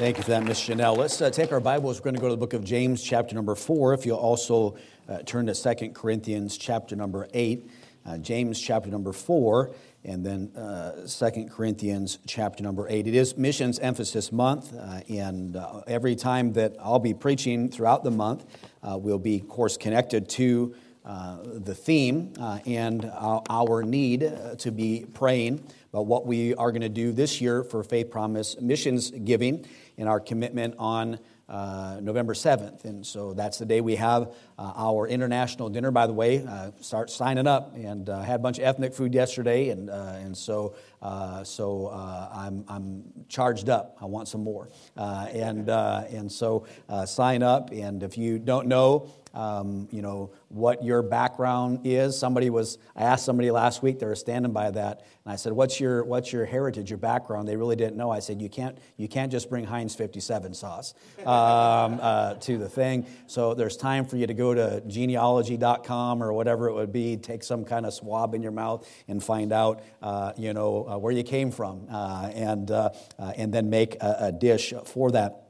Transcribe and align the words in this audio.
Thank 0.00 0.16
you 0.16 0.22
for 0.22 0.30
that, 0.30 0.44
Miss 0.44 0.58
Chanel. 0.58 0.94
Let's 0.94 1.20
uh, 1.20 1.28
take 1.28 1.52
our 1.52 1.60
Bibles. 1.60 2.00
We're 2.00 2.04
going 2.04 2.14
to 2.14 2.22
go 2.22 2.28
to 2.28 2.32
the 2.32 2.38
book 2.38 2.54
of 2.54 2.64
James, 2.64 3.02
chapter 3.02 3.34
number 3.34 3.54
four. 3.54 3.92
If 3.92 4.06
you'll 4.06 4.16
also 4.16 4.78
uh, 5.06 5.18
turn 5.24 5.44
to 5.44 5.54
Second 5.54 5.94
Corinthians, 5.94 6.56
chapter 6.56 6.96
number 6.96 7.28
eight. 7.34 7.70
Uh, 8.06 8.16
James, 8.16 8.58
chapter 8.58 8.88
number 8.88 9.12
four, 9.12 9.72
and 10.02 10.24
then 10.24 10.56
uh, 10.56 11.06
Second 11.06 11.50
Corinthians, 11.50 12.18
chapter 12.26 12.62
number 12.62 12.88
eight. 12.88 13.08
It 13.08 13.14
is 13.14 13.36
Missions 13.36 13.78
Emphasis 13.78 14.32
Month, 14.32 14.72
uh, 14.74 15.02
and 15.10 15.54
uh, 15.54 15.82
every 15.86 16.16
time 16.16 16.54
that 16.54 16.76
I'll 16.80 16.98
be 16.98 17.12
preaching 17.12 17.68
throughout 17.68 18.02
the 18.02 18.10
month, 18.10 18.46
we'll 18.82 19.18
be, 19.18 19.40
of 19.40 19.48
course, 19.48 19.76
connected 19.76 20.30
to 20.30 20.74
the 21.04 21.74
theme 21.74 22.34
and 22.66 23.10
our 23.14 23.82
need 23.82 24.32
to 24.58 24.70
be 24.70 25.06
praying 25.14 25.64
about 25.92 26.06
what 26.06 26.26
we 26.26 26.54
are 26.54 26.70
going 26.70 26.82
to 26.82 26.88
do 26.88 27.12
this 27.12 27.40
year 27.40 27.64
for 27.64 27.82
Faith 27.82 28.10
Promise 28.10 28.60
Missions 28.60 29.10
Giving 29.10 29.66
in 29.96 30.06
our 30.06 30.20
commitment 30.20 30.74
on 30.78 31.18
uh, 31.50 31.98
November 32.00 32.32
7th. 32.32 32.84
And 32.84 33.04
so 33.04 33.34
that's 33.34 33.58
the 33.58 33.66
day 33.66 33.80
we 33.80 33.96
have 33.96 34.32
uh, 34.56 34.72
our 34.76 35.08
international 35.08 35.68
dinner. 35.68 35.90
By 35.90 36.06
the 36.06 36.12
way, 36.12 36.46
uh, 36.46 36.70
start 36.80 37.10
signing 37.10 37.48
up. 37.48 37.74
And 37.74 38.08
uh, 38.08 38.22
had 38.22 38.36
a 38.36 38.42
bunch 38.42 38.58
of 38.58 38.64
ethnic 38.64 38.94
food 38.94 39.12
yesterday, 39.12 39.70
and, 39.70 39.90
uh, 39.90 40.14
and 40.20 40.36
so, 40.36 40.76
uh, 41.02 41.42
so 41.42 41.88
I'm, 41.88 42.64
I'm 42.68 43.02
charged 43.28 43.68
up. 43.68 43.96
I 44.00 44.04
want 44.04 44.28
some 44.28 44.44
more. 44.44 44.68
and, 44.96 45.68
and 45.68 46.30
so 46.30 46.66
sign 47.04 47.42
up. 47.42 47.72
And 47.72 48.04
if 48.04 48.16
you 48.16 48.38
don't 48.38 48.68
know, 48.68 49.10
um, 49.34 49.88
you 49.90 50.02
know, 50.02 50.32
what 50.48 50.84
your 50.84 51.02
background 51.02 51.80
is. 51.84 52.18
Somebody 52.18 52.50
was, 52.50 52.78
I 52.96 53.04
asked 53.04 53.24
somebody 53.24 53.50
last 53.50 53.82
week, 53.82 53.98
they 53.98 54.06
were 54.06 54.14
standing 54.16 54.52
by 54.52 54.70
that, 54.70 55.04
and 55.24 55.32
I 55.32 55.36
said, 55.36 55.52
what's 55.52 55.78
your, 55.78 56.04
what's 56.04 56.32
your 56.32 56.44
heritage, 56.44 56.90
your 56.90 56.98
background? 56.98 57.48
They 57.48 57.56
really 57.56 57.76
didn't 57.76 57.96
know. 57.96 58.10
I 58.10 58.18
said, 58.18 58.42
you 58.42 58.48
can't, 58.48 58.76
you 58.96 59.08
can't 59.08 59.30
just 59.30 59.48
bring 59.48 59.64
Heinz 59.64 59.94
57 59.94 60.54
sauce 60.54 60.94
um, 61.20 62.00
uh, 62.00 62.34
to 62.34 62.58
the 62.58 62.68
thing. 62.68 63.06
So 63.26 63.54
there's 63.54 63.76
time 63.76 64.06
for 64.06 64.16
you 64.16 64.26
to 64.26 64.34
go 64.34 64.54
to 64.54 64.82
genealogy.com 64.86 66.22
or 66.22 66.32
whatever 66.32 66.68
it 66.68 66.74
would 66.74 66.92
be, 66.92 67.16
take 67.16 67.42
some 67.42 67.64
kind 67.64 67.86
of 67.86 67.94
swab 67.94 68.34
in 68.34 68.42
your 68.42 68.52
mouth 68.52 68.88
and 69.08 69.22
find 69.22 69.52
out, 69.52 69.82
uh, 70.02 70.32
you 70.36 70.52
know, 70.52 70.88
uh, 70.88 70.98
where 70.98 71.12
you 71.12 71.22
came 71.22 71.50
from, 71.50 71.86
uh, 71.90 72.30
and, 72.34 72.70
uh, 72.70 72.90
uh, 73.18 73.32
and 73.36 73.52
then 73.54 73.70
make 73.70 73.96
a, 74.02 74.16
a 74.20 74.32
dish 74.32 74.72
for 74.84 75.10
that. 75.12 75.49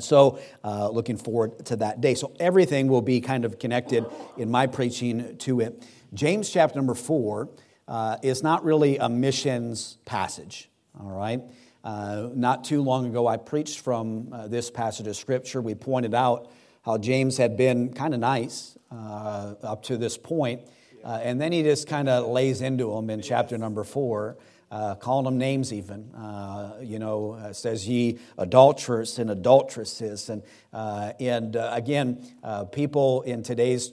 So, 0.00 0.38
uh, 0.64 0.88
looking 0.88 1.16
forward 1.16 1.66
to 1.66 1.76
that 1.76 2.00
day. 2.00 2.14
So, 2.14 2.32
everything 2.40 2.88
will 2.88 3.02
be 3.02 3.20
kind 3.20 3.44
of 3.44 3.58
connected 3.58 4.04
in 4.36 4.50
my 4.50 4.66
preaching 4.66 5.36
to 5.38 5.60
it. 5.60 5.86
James 6.14 6.50
chapter 6.50 6.76
number 6.76 6.94
four 6.94 7.50
uh, 7.86 8.16
is 8.22 8.42
not 8.42 8.64
really 8.64 8.98
a 8.98 9.08
missions 9.08 9.98
passage, 10.04 10.70
all 10.98 11.10
right? 11.10 11.42
Uh, 11.82 12.30
not 12.34 12.64
too 12.64 12.82
long 12.82 13.06
ago, 13.06 13.26
I 13.26 13.36
preached 13.36 13.80
from 13.80 14.32
uh, 14.32 14.48
this 14.48 14.70
passage 14.70 15.06
of 15.06 15.16
scripture. 15.16 15.60
We 15.60 15.74
pointed 15.74 16.14
out 16.14 16.50
how 16.82 16.96
James 16.98 17.36
had 17.36 17.56
been 17.56 17.92
kind 17.92 18.14
of 18.14 18.20
nice 18.20 18.78
uh, 18.90 19.54
up 19.62 19.82
to 19.84 19.96
this 19.96 20.16
point, 20.16 20.62
uh, 21.04 21.20
and 21.22 21.40
then 21.40 21.52
he 21.52 21.62
just 21.62 21.86
kind 21.86 22.08
of 22.08 22.26
lays 22.26 22.62
into 22.62 22.94
them 22.94 23.10
in 23.10 23.20
chapter 23.20 23.58
number 23.58 23.84
four 23.84 24.38
uh, 24.74 24.96
calling 24.96 25.24
them 25.24 25.38
names 25.38 25.72
even. 25.72 26.12
Uh, 26.14 26.78
you 26.82 26.98
know, 26.98 27.32
uh, 27.32 27.52
says 27.52 27.86
ye 27.86 28.18
adulterers 28.36 29.20
and 29.20 29.30
adulteresses. 29.30 30.28
And, 30.28 30.42
uh, 30.72 31.12
and 31.20 31.54
uh, 31.56 31.70
again, 31.72 32.26
uh, 32.42 32.64
people 32.64 33.22
in 33.22 33.44
today's 33.44 33.92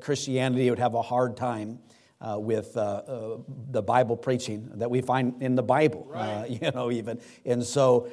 Christianity 0.00 0.70
would 0.70 0.78
have 0.78 0.94
a 0.94 1.02
hard 1.02 1.36
time 1.36 1.80
uh, 2.18 2.38
with 2.38 2.76
uh, 2.76 2.80
uh, 2.80 3.38
the 3.70 3.82
Bible 3.82 4.16
preaching 4.16 4.70
that 4.76 4.90
we 4.90 5.00
find 5.00 5.42
in 5.42 5.54
the 5.54 5.62
Bible, 5.62 6.06
right. 6.08 6.48
you 6.62 6.70
know, 6.70 6.90
even. 6.90 7.20
And 7.44 7.64
so 7.64 8.08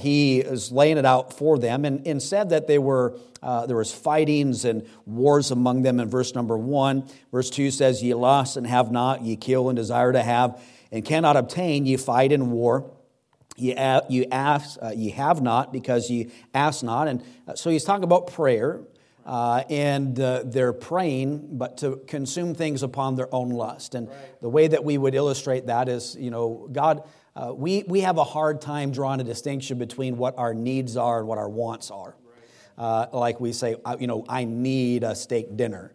he 0.00 0.38
is 0.38 0.70
laying 0.70 0.96
it 0.96 1.04
out 1.04 1.36
for 1.36 1.58
them 1.58 1.84
and, 1.84 2.06
and 2.06 2.22
said 2.22 2.50
that 2.50 2.66
they 2.66 2.78
were, 2.78 3.18
there 3.42 3.76
was 3.76 3.92
fightings 3.92 4.64
and 4.64 4.86
wars 5.06 5.50
among 5.50 5.82
them 5.82 5.98
in 5.98 6.08
verse 6.08 6.34
number 6.34 6.56
one. 6.56 7.08
Verse 7.32 7.50
two 7.50 7.72
says, 7.72 8.02
Ye 8.02 8.14
lust 8.14 8.56
and 8.56 8.66
have 8.66 8.92
not, 8.92 9.22
ye 9.22 9.36
kill 9.36 9.68
and 9.68 9.76
desire 9.76 10.12
to 10.12 10.22
have 10.22 10.58
and 10.92 11.04
cannot 11.04 11.36
obtain, 11.36 11.86
ye 11.86 11.96
fight 11.96 12.30
in 12.30 12.50
war. 12.50 12.92
You, 13.56 13.74
you 14.08 14.26
ask, 14.30 14.78
uh, 14.80 14.92
you 14.94 15.10
have 15.12 15.42
not 15.42 15.72
because 15.72 16.10
you 16.10 16.30
ask 16.54 16.82
not. 16.82 17.08
And 17.08 17.22
uh, 17.48 17.54
so 17.54 17.70
he's 17.70 17.84
talking 17.84 18.04
about 18.04 18.28
prayer, 18.28 18.80
uh, 19.24 19.64
and 19.70 20.18
uh, 20.20 20.42
they're 20.44 20.72
praying, 20.72 21.48
but 21.52 21.78
to 21.78 21.96
consume 22.06 22.54
things 22.54 22.82
upon 22.82 23.16
their 23.16 23.34
own 23.34 23.50
lust. 23.50 23.94
And 23.94 24.08
right. 24.08 24.40
the 24.40 24.48
way 24.48 24.68
that 24.68 24.84
we 24.84 24.98
would 24.98 25.14
illustrate 25.14 25.66
that 25.66 25.88
is, 25.88 26.16
you 26.18 26.30
know, 26.30 26.68
God, 26.70 27.02
uh, 27.34 27.52
we, 27.54 27.84
we 27.86 28.00
have 28.00 28.18
a 28.18 28.24
hard 28.24 28.60
time 28.60 28.90
drawing 28.90 29.20
a 29.20 29.24
distinction 29.24 29.78
between 29.78 30.18
what 30.18 30.36
our 30.38 30.52
needs 30.54 30.96
are 30.96 31.20
and 31.20 31.28
what 31.28 31.38
our 31.38 31.48
wants 31.48 31.90
are. 31.90 32.14
Right. 32.78 32.84
Uh, 32.84 33.06
like 33.12 33.40
we 33.40 33.52
say, 33.52 33.76
you 33.98 34.06
know, 34.06 34.24
I 34.28 34.44
need 34.44 35.04
a 35.04 35.14
steak 35.14 35.56
dinner 35.56 35.94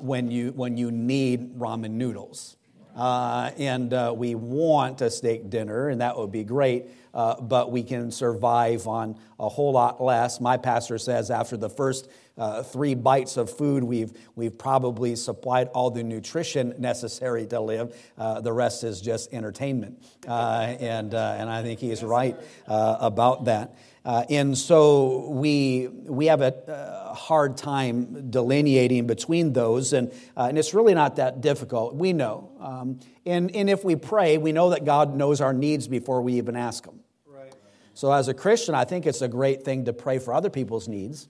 when, 0.00 0.30
you, 0.30 0.50
when 0.52 0.76
you 0.76 0.90
need 0.90 1.58
ramen 1.58 1.92
noodles. 1.92 2.56
Uh, 3.00 3.50
and 3.56 3.94
uh, 3.94 4.12
we 4.14 4.34
want 4.34 5.00
a 5.00 5.10
steak 5.10 5.48
dinner, 5.48 5.88
and 5.88 6.02
that 6.02 6.18
would 6.18 6.30
be 6.30 6.44
great, 6.44 6.84
uh, 7.14 7.40
but 7.40 7.72
we 7.72 7.82
can 7.82 8.10
survive 8.10 8.86
on 8.86 9.18
a 9.38 9.48
whole 9.48 9.72
lot 9.72 10.02
less. 10.02 10.38
My 10.38 10.58
pastor 10.58 10.98
says 10.98 11.30
after 11.30 11.56
the 11.56 11.70
first 11.70 12.10
uh, 12.36 12.62
three 12.62 12.94
bites 12.94 13.38
of 13.38 13.48
food, 13.48 13.82
we've, 13.82 14.12
we've 14.36 14.58
probably 14.58 15.16
supplied 15.16 15.68
all 15.68 15.90
the 15.90 16.02
nutrition 16.02 16.74
necessary 16.76 17.46
to 17.46 17.58
live. 17.58 17.96
Uh, 18.18 18.42
the 18.42 18.52
rest 18.52 18.84
is 18.84 19.00
just 19.00 19.32
entertainment. 19.32 20.04
Uh, 20.28 20.76
and, 20.78 21.14
and 21.14 21.48
I 21.48 21.62
think 21.62 21.80
he's 21.80 22.02
right 22.02 22.36
about 22.66 23.46
that. 23.46 23.76
Uh, 24.04 24.24
and 24.30 24.56
so 24.56 25.28
we, 25.28 25.88
we 25.88 26.26
have 26.26 26.40
a, 26.40 26.90
hard 27.10 27.56
time 27.56 28.30
delineating 28.30 29.06
between 29.06 29.52
those, 29.52 29.92
and, 29.92 30.12
uh, 30.36 30.46
and 30.48 30.58
it's 30.58 30.74
really 30.74 30.94
not 30.94 31.16
that 31.16 31.40
difficult. 31.40 31.94
We 31.94 32.12
know. 32.12 32.50
Um, 32.60 33.00
and, 33.26 33.54
and 33.54 33.68
if 33.68 33.84
we 33.84 33.96
pray, 33.96 34.38
we 34.38 34.52
know 34.52 34.70
that 34.70 34.84
God 34.84 35.14
knows 35.14 35.40
our 35.40 35.52
needs 35.52 35.88
before 35.88 36.22
we 36.22 36.34
even 36.34 36.56
ask 36.56 36.86
Him. 36.86 37.00
Right. 37.26 37.52
So, 37.94 38.12
as 38.12 38.28
a 38.28 38.34
Christian, 38.34 38.74
I 38.74 38.84
think 38.84 39.06
it's 39.06 39.22
a 39.22 39.28
great 39.28 39.64
thing 39.64 39.84
to 39.84 39.92
pray 39.92 40.18
for 40.18 40.32
other 40.32 40.50
people's 40.50 40.88
needs, 40.88 41.28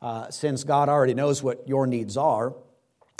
uh, 0.00 0.30
since 0.30 0.64
God 0.64 0.88
already 0.88 1.14
knows 1.14 1.42
what 1.42 1.66
your 1.66 1.86
needs 1.86 2.16
are. 2.16 2.54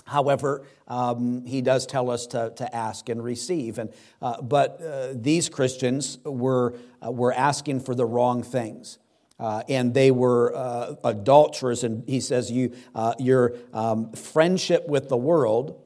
However, 0.04 0.66
um, 0.88 1.46
he 1.46 1.62
does 1.62 1.86
tell 1.86 2.10
us 2.10 2.26
to, 2.28 2.52
to 2.56 2.74
ask 2.74 3.08
and 3.08 3.22
receive. 3.22 3.78
And, 3.78 3.92
uh, 4.20 4.42
but 4.42 4.80
uh, 4.80 5.08
these 5.14 5.48
Christians 5.48 6.18
were, 6.24 6.74
uh, 7.04 7.10
were 7.10 7.32
asking 7.32 7.80
for 7.80 7.94
the 7.94 8.04
wrong 8.04 8.42
things. 8.42 8.98
Uh, 9.38 9.62
and 9.68 9.92
they 9.94 10.10
were 10.10 10.54
uh, 10.54 10.94
adulterers. 11.02 11.82
And 11.82 12.08
he 12.08 12.20
says, 12.20 12.50
you, 12.50 12.74
uh, 12.94 13.14
Your 13.18 13.54
um, 13.72 14.12
friendship 14.12 14.86
with 14.86 15.08
the 15.08 15.16
world 15.16 15.80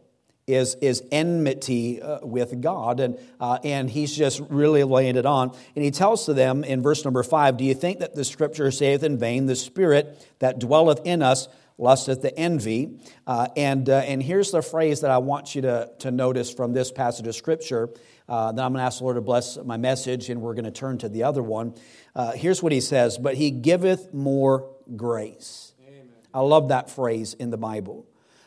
is, 0.47 0.77
is 0.77 1.03
enmity 1.11 2.01
with 2.23 2.61
God. 2.61 3.01
And, 3.01 3.19
and 3.41 3.91
he's 3.91 4.15
just 4.15 4.41
really 4.49 4.85
laying 4.85 5.17
it 5.17 5.27
on. 5.27 5.57
And 5.75 5.85
he 5.85 5.91
tells 5.91 6.27
to 6.27 6.35
them 6.35 6.63
in 6.65 6.83
verse 6.83 7.05
number 7.05 7.23
five 7.23 7.57
Do 7.57 7.65
you 7.65 7.75
think 7.75 7.99
that 7.99 8.15
the 8.15 8.25
scripture 8.25 8.71
saith 8.71 9.03
in 9.03 9.19
vain, 9.19 9.47
The 9.47 9.57
spirit 9.57 10.25
that 10.39 10.59
dwelleth 10.59 11.01
in 11.05 11.23
us 11.23 11.49
lusteth 11.79 12.23
the 12.23 12.37
envy. 12.39 12.99
Uh, 13.27 13.49
and, 13.57 13.89
uh, 13.89 13.99
and 13.99 14.23
here's 14.23 14.51
the 14.51 14.63
phrase 14.63 15.01
that 15.03 15.11
I 15.11 15.19
want 15.19 15.55
you 15.55 15.63
to, 15.63 15.91
to 16.01 16.11
notice 16.11 16.53
from 16.53 16.73
this 16.73 16.91
passage 16.91 17.27
of 17.27 17.35
Scripture. 17.35 17.91
Uh, 18.29 18.53
then 18.53 18.65
I'm 18.65 18.73
going 18.73 18.81
to 18.81 18.87
ask 18.87 18.99
the 18.99 19.05
Lord 19.05 19.17
to 19.17 19.21
bless 19.21 19.57
my 19.59 19.77
message, 19.77 20.31
and 20.31 20.41
we're 20.41 20.55
going 20.55 20.65
to 20.65 20.71
turn 20.71 20.99
to 20.99 21.09
the 21.09 21.25
other 21.25 21.43
one. 21.43 21.75
Uh, 22.15 22.33
here's 22.33 22.63
what 22.63 22.73
he 22.73 22.81
says 22.81 23.19
But 23.19 23.35
he 23.35 23.51
giveth 23.51 24.13
more 24.13 24.71
grace. 24.97 25.73
Amen. 25.87 26.09
I 26.33 26.41
love 26.41 26.69
that 26.69 26.91
phrase 26.91 27.35
in 27.35 27.51
the 27.51 27.59
Bible. 27.59 28.07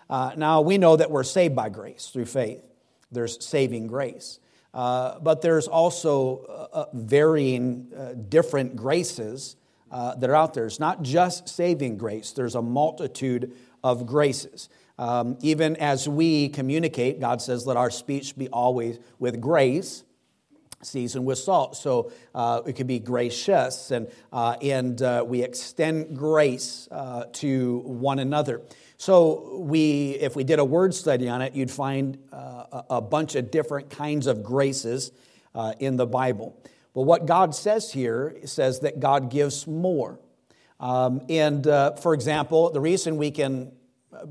Uh, 0.10 0.32
now, 0.36 0.62
we 0.62 0.78
know 0.78 0.96
that 0.96 1.12
we're 1.12 1.24
saved 1.24 1.56
by 1.56 1.70
grace 1.70 2.08
through 2.08 2.26
faith, 2.26 2.64
there's 3.12 3.44
saving 3.46 3.88
grace. 3.88 4.40
Uh, 4.72 5.18
but 5.20 5.42
there's 5.42 5.68
also 5.68 6.88
varying 6.94 7.92
different 8.30 8.76
graces 8.76 9.56
uh, 9.92 10.16
that 10.16 10.30
are 10.30 10.36
out 10.36 10.54
there. 10.54 10.66
It's 10.66 10.80
not 10.80 11.02
just 11.02 11.50
saving 11.50 11.98
grace, 11.98 12.32
there's 12.32 12.56
a 12.56 12.62
multitude 12.62 13.56
of 13.84 14.06
graces. 14.06 14.70
Um, 14.98 15.38
even 15.42 15.78
as 15.78 16.10
we 16.10 16.50
communicate, 16.50 17.22
God 17.22 17.42
says, 17.42 17.66
let 17.66 17.78
our 17.78 17.90
speech 17.90 18.38
be 18.38 18.50
always 18.50 19.00
with 19.18 19.40
grace, 19.40 20.04
seasoned 20.82 21.26
with 21.26 21.38
salt. 21.38 21.78
So 21.78 22.12
uh, 22.36 22.62
it 22.66 22.74
could 22.74 22.88
be 22.88 23.00
gracious, 23.00 23.92
and, 23.92 24.10
uh, 24.34 24.58
and 24.62 25.02
uh, 25.02 25.24
we 25.26 25.42
extend 25.42 26.18
grace 26.18 26.90
uh, 26.92 27.26
to 27.34 27.80
one 27.86 28.20
another. 28.20 28.62
So 28.98 29.60
we, 29.60 30.12
if 30.12 30.36
we 30.36 30.44
did 30.44 30.60
a 30.60 30.66
word 30.66 30.94
study 30.94 31.30
on 31.30 31.42
it, 31.42 31.56
you'd 31.56 31.72
find 31.72 32.18
uh, 32.34 32.84
a 32.90 33.02
bunch 33.02 33.36
of 33.36 33.52
different 33.52 33.90
kinds 33.90 34.28
of 34.28 34.44
graces 34.44 35.14
uh, 35.56 35.74
in 35.80 35.96
the 35.96 36.06
Bible. 36.06 36.62
But 37.00 37.06
what 37.06 37.26
God 37.26 37.56
says 37.56 37.94
here 37.94 38.36
says 38.44 38.82
that 38.82 39.00
God 39.00 39.32
gives 39.32 39.66
more. 39.66 40.20
Um, 40.82 41.22
and 41.30 41.66
uh, 41.66 41.96
for 41.96 42.14
example, 42.14 42.72
the 42.72 42.82
reason 42.82 43.16
we 43.16 43.32
can 43.32 43.72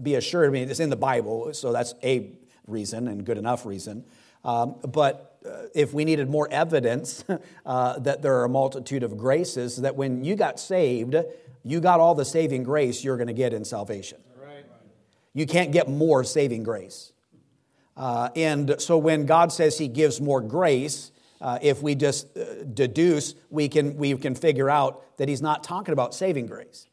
be 0.03 0.17
assured, 0.17 0.51
I 0.51 0.53
mean, 0.53 0.69
it's 0.69 0.79
in 0.79 0.91
the 0.91 0.95
Bible, 0.95 1.55
so 1.55 1.73
that's 1.73 1.95
a 2.05 2.31
reason 2.67 3.09
and 3.09 3.25
good 3.25 3.39
enough 3.39 3.65
reason. 3.65 4.05
Um, 4.45 4.75
but 4.87 5.41
if 5.75 5.95
we 5.95 6.05
needed 6.05 6.29
more 6.29 6.47
evidence 6.51 7.25
uh, 7.65 8.01
that 8.01 8.21
there 8.21 8.35
are 8.35 8.45
a 8.45 8.51
multitude 8.51 9.03
of 9.03 9.17
graces, 9.17 9.77
that 9.77 9.97
when 9.97 10.23
you 10.23 10.37
got 10.37 10.61
saved, 10.61 11.17
you 11.63 11.81
got 11.81 12.01
all 12.01 12.15
the 12.15 12.27
saving 12.27 12.65
grace 12.65 13.03
you're 13.03 13.17
going 13.17 13.29
to 13.29 13.33
get 13.33 13.55
in 13.55 13.65
salvation. 13.65 14.19
You 15.33 15.47
can't 15.47 15.73
get 15.73 15.89
more 15.89 16.23
saving 16.23 16.65
grace. 16.65 17.15
Uh, 17.97 18.29
and 18.37 18.77
so 18.79 18.99
when 18.99 19.25
God 19.25 19.53
says 19.55 19.79
He 19.79 19.89
gives 19.89 20.21
more 20.21 20.43
grace, 20.43 21.13
uh, 21.41 21.59
if 21.63 21.83
we 21.83 21.95
just 21.95 22.37
uh, 22.37 22.65
deduce, 22.65 23.35
we 23.51 23.69
can, 23.69 23.97
we 23.97 24.17
can 24.17 24.35
figure 24.35 24.69
out 24.69 25.17
that 25.19 25.29
He's 25.29 25.43
not 25.43 25.65
talking 25.65 25.93
about 25.93 26.15
saving 26.15 26.47
grace 26.47 26.89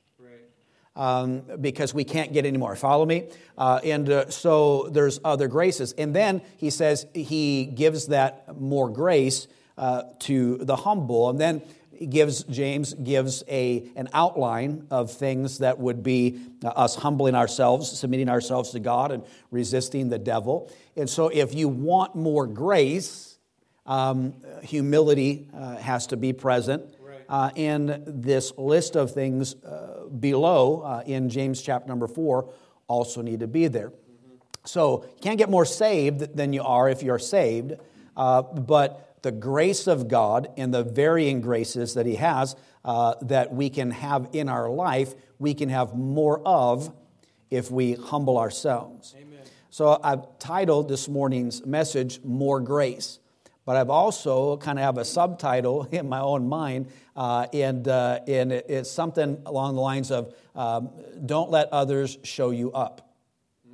um, 0.96 1.44
because 1.60 1.94
we 1.94 2.04
can't 2.04 2.34
get 2.34 2.46
any 2.46 2.58
more. 2.58 2.76
Follow 2.76 3.06
me? 3.06 3.30
Uh, 3.58 3.80
and 3.84 4.10
uh, 4.10 4.30
so 4.30 4.90
there's 4.90 5.20
other 5.24 5.48
graces. 5.48 5.94
And 5.94 6.16
then 6.16 6.42
he 6.58 6.70
says 6.70 7.06
he 7.14 7.66
gives 7.66 8.08
that 8.08 8.60
more 8.60 8.90
grace 8.90 9.48
uh, 9.78 10.04
to 10.20 10.58
the 10.58 10.76
humble. 10.76 11.30
And 11.30 11.40
then 11.40 11.62
he 11.92 12.08
gives 12.08 12.44
James 12.44 12.94
gives 12.94 13.44
a 13.48 13.90
an 13.96 14.10
outline 14.14 14.88
of 14.92 15.12
things 15.12 15.60
that 15.60 15.80
would 15.80 16.04
be 16.04 16.40
uh, 16.64 16.68
us 16.70 16.96
humbling 16.96 17.36
ourselves, 17.36 17.90
submitting 17.98 18.30
ourselves 18.30 18.72
to 18.72 18.80
God, 18.80 19.12
and 19.12 19.24
resisting 19.50 20.10
the 20.10 20.20
devil. 20.20 20.70
And 20.98 21.10
so, 21.10 21.30
if 21.30 21.54
you 21.54 21.70
want 21.70 22.14
more 22.14 22.48
grace, 22.48 23.35
um, 23.86 24.34
humility 24.64 25.48
uh, 25.54 25.78
has 25.78 26.08
to 26.08 26.18
be 26.18 26.34
present 26.34 26.84
uh, 27.30 27.52
in 27.56 28.04
this 28.06 28.54
list 28.58 28.96
of 28.96 29.12
things 29.12 29.56
uh, 29.64 30.06
below 30.20 30.82
uh, 30.82 31.04
in 31.06 31.30
James 31.30 31.62
chapter 31.62 31.88
number 31.88 32.08
four 32.08 32.52
also 32.88 33.22
need 33.22 33.40
to 33.40 33.48
be 33.48 33.68
there. 33.68 33.92
So 34.66 35.04
you 35.04 35.22
can't 35.22 35.38
get 35.38 35.50
more 35.50 35.66
saved 35.66 36.36
than 36.36 36.54
you 36.54 36.64
are 36.64 36.90
if 36.90 37.04
you're 37.04 37.20
saved, 37.20 37.74
uh, 38.18 38.42
but 38.42 39.18
the 39.22 39.32
grace 39.32 39.88
of 39.88 40.08
God 40.08 40.50
and 40.58 40.74
the 40.74 40.84
varying 40.84 41.42
graces 41.42 41.96
that 41.96 42.06
He 42.06 42.16
has 42.16 42.56
uh, 42.84 43.16
that 43.24 43.54
we 43.54 43.70
can 43.70 43.92
have 43.92 44.30
in 44.34 44.50
our 44.50 44.70
life, 44.70 45.14
we 45.40 45.54
can 45.54 45.70
have 45.70 45.96
more 45.96 46.42
of 46.46 46.94
if 47.50 47.72
we 47.72 47.94
humble 47.94 48.38
ourselves. 48.38 49.16
Amen. 49.18 49.40
So 49.70 50.00
I've 50.04 50.40
titled 50.40 50.90
this 50.90 51.08
morning's 51.08 51.66
message, 51.66 52.24
More 52.24 52.60
Grace. 52.60 53.20
But 53.66 53.78
I've 53.78 53.90
also 53.90 54.58
kind 54.58 54.78
of 54.78 54.86
have 54.86 54.98
a 54.98 55.06
subtitle 55.06 55.84
in 55.92 56.08
my 56.08 56.20
own 56.20 56.48
mind, 56.48 56.88
uh, 57.16 57.48
and, 57.52 57.88
uh, 57.88 58.20
and 58.28 58.52
it's 58.52 58.92
something 58.92 59.42
along 59.46 59.76
the 59.76 59.82
lines 59.82 60.12
of 60.12 60.34
um, 60.56 60.90
Don't 61.26 61.52
let 61.52 61.72
others 61.74 62.18
show 62.24 62.52
you 62.52 62.72
up. 62.72 63.02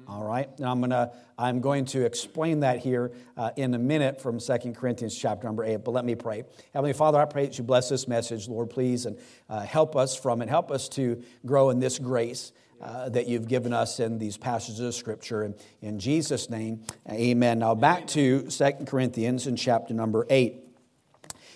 All 0.07 0.23
right, 0.23 0.49
and 0.57 0.65
I'm 0.65 0.81
gonna 0.81 1.11
I'm 1.41 1.59
going 1.59 1.85
to 1.85 2.05
explain 2.05 2.59
that 2.59 2.79
here 2.79 3.11
uh, 3.35 3.49
in 3.55 3.73
a 3.73 3.79
minute 3.79 4.21
from 4.21 4.39
2 4.39 4.73
Corinthians 4.73 5.17
chapter 5.17 5.47
number 5.47 5.63
eight. 5.63 5.83
But 5.83 5.91
let 5.91 6.05
me 6.05 6.13
pray. 6.13 6.43
Heavenly 6.73 6.93
Father, 6.93 7.19
I 7.19 7.25
pray 7.25 7.47
that 7.47 7.57
you 7.57 7.63
bless 7.63 7.89
this 7.89 8.07
message, 8.07 8.47
Lord, 8.47 8.69
please, 8.69 9.07
and 9.07 9.17
uh, 9.49 9.61
help 9.61 9.95
us 9.95 10.15
from 10.15 10.41
it. 10.43 10.49
Help 10.49 10.69
us 10.69 10.87
to 10.89 11.23
grow 11.45 11.71
in 11.71 11.79
this 11.79 11.97
grace 11.97 12.51
uh, 12.81 13.09
that 13.09 13.27
you've 13.27 13.47
given 13.47 13.73
us 13.73 13.99
in 13.99 14.17
these 14.17 14.37
passages 14.37 14.79
of 14.79 14.95
Scripture. 14.95 15.43
And 15.43 15.55
in 15.81 15.99
Jesus' 15.99 16.49
name, 16.49 16.83
amen. 17.09 17.59
Now 17.59 17.75
back 17.75 18.07
to 18.07 18.49
Second 18.49 18.87
Corinthians 18.87 19.47
in 19.47 19.55
chapter 19.55 19.93
number 19.93 20.25
8. 20.29 20.55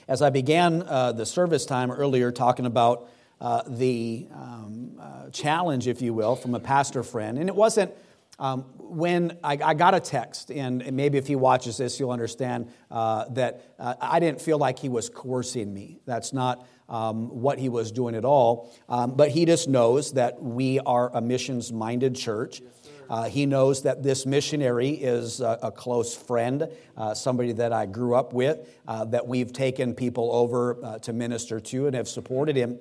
As 0.08 0.22
I 0.22 0.30
began 0.30 0.84
uh, 0.84 1.14
the 1.14 1.26
service 1.26 1.66
time 1.66 1.92
earlier 1.92 2.32
talking 2.32 2.68
about 2.68 3.10
uh, 3.42 3.64
the 3.68 4.28
um, 4.34 4.92
uh, 5.00 5.30
challenge, 5.32 5.88
if 5.88 6.02
you 6.02 6.14
will, 6.14 6.36
from 6.36 6.54
a 6.54 6.60
pastor 6.60 7.02
friend, 7.02 7.38
and 7.40 7.50
it 7.50 7.56
wasn't 7.56 7.92
um, 8.38 8.66
when 8.90 9.38
I, 9.44 9.58
I, 9.64 9.74
got 9.74 9.96
a 9.96 10.00
text, 10.00 10.52
and, 10.52 10.92
maybe 10.94 11.18
if 11.18 11.28
he 11.28 11.36
watches 11.36 11.78
this, 11.78 12.00
you'll 12.00 12.12
understand 12.12 12.72
uh, 12.90 13.26
that 13.30 13.74
uh, 13.80 13.96
I 14.00 14.20
didn't 14.20 14.42
feel 14.42 14.58
like 14.58 14.80
he 14.80 14.90
was 14.90 15.10
coercing 15.10 15.74
me. 15.74 16.00
That's 16.06 16.34
not 16.34 16.68
um, 16.88 17.30
what 17.30 17.60
he 17.60 17.70
was 17.70 17.92
doing 17.92 18.16
at 18.16 18.26
all. 18.26 18.74
Um, 18.88 19.16
but 19.16 19.30
he 19.30 19.46
just 19.46 19.68
knows 19.68 20.14
that 20.14 20.42
we 20.42 20.80
are 20.80 21.12
a 21.14 21.22
missions 21.22 21.74
minded 21.74 22.16
church. 22.16 22.62
Uh, 23.10 23.26
he 23.26 23.46
knows 23.46 23.84
that 23.84 24.02
this 24.02 24.26
missionary 24.26 24.90
is 24.90 25.40
a, 25.40 25.60
a 25.64 25.72
close 25.72 26.16
friend, 26.16 26.68
uh, 26.98 27.14
somebody 27.14 27.52
that 27.54 27.72
I 27.72 27.86
grew 27.86 28.16
up 28.16 28.34
with, 28.34 28.68
uh, 28.88 29.06
that 29.06 29.28
we've 29.28 29.54
taken 29.54 29.94
people 29.94 30.32
over 30.32 30.84
uh, 30.84 31.00
to 31.00 31.14
minister 31.14 31.60
to 31.60 31.88
and 31.88 31.96
have 31.96 32.08
supported 32.08 32.56
him 32.56 32.80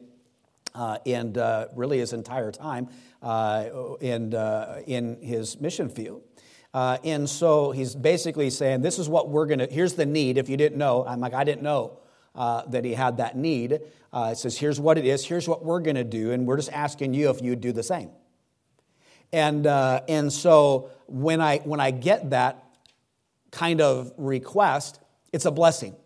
uh, 0.75 0.99
and 1.07 1.39
uh, 1.39 1.67
really 1.75 1.99
his 1.99 2.13
entire 2.13 2.53
time 2.53 2.89
in, 4.01 4.35
in 4.87 5.19
his 5.23 5.61
mission 5.61 5.89
field. 5.89 6.23
and 6.75 7.29
so 7.29 7.71
he's 7.71 7.95
basically 7.95 8.51
saying, 8.51 8.83
This 8.83 8.99
is 8.99 9.09
what 9.09 9.29
we're 9.29 9.47
going 9.47 9.61
to, 9.61 9.67
here's 9.67 9.95
the 9.95 10.07
need. 10.07 10.39
If 10.39 10.49
you 10.49 10.57
didn't 10.57 10.79
know, 10.79 11.05
I'm 11.07 11.21
like, 11.21 11.35
I 11.35 11.45
didn't 11.45 11.63
know 11.63 11.99
uh, 12.35 12.63
that 12.67 12.85
he 12.85 12.95
had 12.95 13.19
that 13.19 13.37
need. 13.37 13.81
Uh, 14.13 14.31
it 14.33 14.39
says, 14.39 14.59
here's 14.59 14.81
what 14.81 14.99
it 14.99 15.05
is, 15.05 15.25
here's 15.25 15.49
what 15.49 15.65
we're 15.65 15.81
going 15.81 15.97
to 15.97 16.05
do, 16.05 16.33
and 16.33 16.47
we're 16.47 16.57
just 16.57 16.73
asking 16.73 17.15
you 17.15 17.31
if 17.31 17.43
you'd 17.43 17.61
do 17.61 17.73
the 17.73 17.83
same. 17.83 18.11
And, 19.33 19.67
uh, 19.67 20.03
and 20.09 20.33
so 20.33 20.91
when 21.07 21.41
I, 21.41 21.59
when 21.59 21.81
I 21.81 21.91
get 21.91 22.31
that 22.31 22.65
kind 23.51 23.81
of 23.81 24.13
request, 24.17 25.01
it's 25.33 25.45
a 25.45 25.51
blessing 25.51 25.97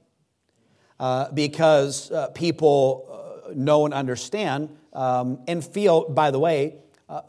uh, 0.98 1.30
because 1.32 2.10
uh, 2.10 2.28
people 2.28 3.08
uh, 3.10 3.17
know 3.54 3.84
and 3.84 3.94
understand 3.94 4.76
um, 4.92 5.40
and 5.46 5.64
feel, 5.64 6.08
by 6.08 6.30
the 6.30 6.38
way, 6.38 6.76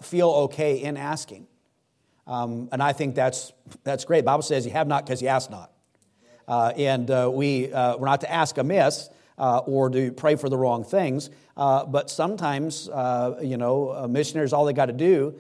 feel 0.01 0.30
okay 0.30 0.81
in 0.81 0.98
asking. 0.98 1.48
Um, 2.30 2.69
and 2.71 2.81
I 2.81 2.94
think 2.94 3.16
that's, 3.16 3.51
that's 3.83 4.06
great. 4.06 4.19
The 4.19 4.25
Bible 4.25 4.44
says 4.44 4.63
you 4.63 4.71
have 4.71 4.88
not 4.88 5.04
because 5.04 5.19
you 5.21 5.30
ask 5.30 5.50
not. 5.50 5.71
Uh, 6.48 6.74
and 6.77 7.10
uh, 7.10 7.30
we, 7.31 7.74
uh, 7.74 7.98
we're 7.98 8.06
not 8.06 8.21
to 8.21 8.31
ask 8.31 8.57
amiss 8.57 9.10
uh, 9.38 9.60
or 9.60 9.89
to 9.89 10.12
pray 10.12 10.36
for 10.36 10.48
the 10.48 10.57
wrong 10.57 10.83
things, 10.83 11.30
uh, 11.57 11.86
but 11.86 12.10
sometimes, 12.10 12.88
uh, 12.89 13.39
you 13.42 13.57
know, 13.57 14.07
missionaries, 14.07 14.54
all 14.54 14.65
they 14.65 14.74
got 14.74 14.88
to 14.88 14.94
do 14.94 15.36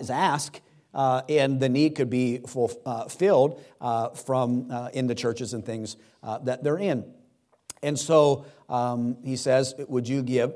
is 0.00 0.10
ask. 0.10 0.60
and 0.94 1.60
the 1.60 1.68
need 1.68 1.94
could 1.94 2.10
be 2.10 2.38
fulfilled 2.38 3.60
from 4.14 4.90
in 4.94 5.06
the 5.06 5.14
churches 5.14 5.52
and 5.52 5.64
things 5.64 5.96
that 6.22 6.64
they're 6.64 6.78
in. 6.78 7.04
And 7.82 7.98
so 7.98 8.44
um, 8.68 9.16
he 9.24 9.36
says, 9.36 9.74
Would 9.88 10.08
you 10.08 10.22
give, 10.22 10.54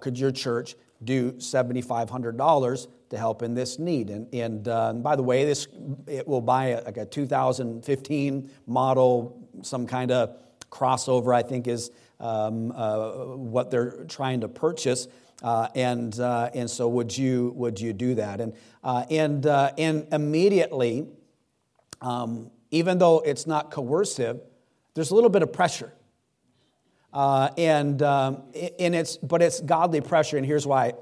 could 0.00 0.18
your 0.18 0.30
church 0.30 0.74
do 1.04 1.32
$7,500 1.32 2.86
to 3.10 3.18
help 3.18 3.42
in 3.42 3.54
this 3.54 3.78
need. 3.78 4.10
And, 4.10 4.32
and, 4.34 4.68
uh, 4.68 4.92
by 4.94 5.16
the 5.16 5.22
way, 5.22 5.44
this 5.44 5.66
it 6.06 6.26
will 6.26 6.40
buy 6.40 6.66
a, 6.66 6.82
like 6.82 6.96
a 6.96 7.06
2015 7.06 8.50
model, 8.66 9.48
some 9.62 9.86
kind 9.86 10.10
of 10.10 10.36
crossover, 10.70 11.34
I 11.34 11.42
think 11.42 11.66
is 11.66 11.90
um, 12.20 12.72
uh, 12.72 13.26
what 13.36 13.70
they're 13.70 14.04
trying 14.04 14.40
to 14.40 14.48
purchase. 14.48 15.08
Uh, 15.42 15.68
and, 15.74 16.18
uh, 16.18 16.50
and 16.52 16.68
so 16.68 16.88
would 16.88 17.16
you, 17.16 17.52
would 17.54 17.80
you 17.80 17.92
do 17.92 18.16
that? 18.16 18.40
And, 18.40 18.54
uh, 18.82 19.04
and, 19.08 19.46
uh, 19.46 19.70
and 19.78 20.06
immediately, 20.12 21.06
um, 22.00 22.50
even 22.70 22.98
though 22.98 23.20
it's 23.20 23.46
not 23.46 23.70
coercive, 23.70 24.40
there's 24.94 25.10
a 25.10 25.14
little 25.14 25.30
bit 25.30 25.42
of 25.42 25.52
pressure. 25.52 25.92
Uh, 27.18 27.50
and, 27.58 28.00
um, 28.02 28.44
and 28.78 28.94
it's, 28.94 29.16
but 29.16 29.42
it's 29.42 29.58
godly 29.58 30.00
pressure, 30.00 30.36
and 30.36 30.46
here's 30.46 30.64
why 30.64 30.92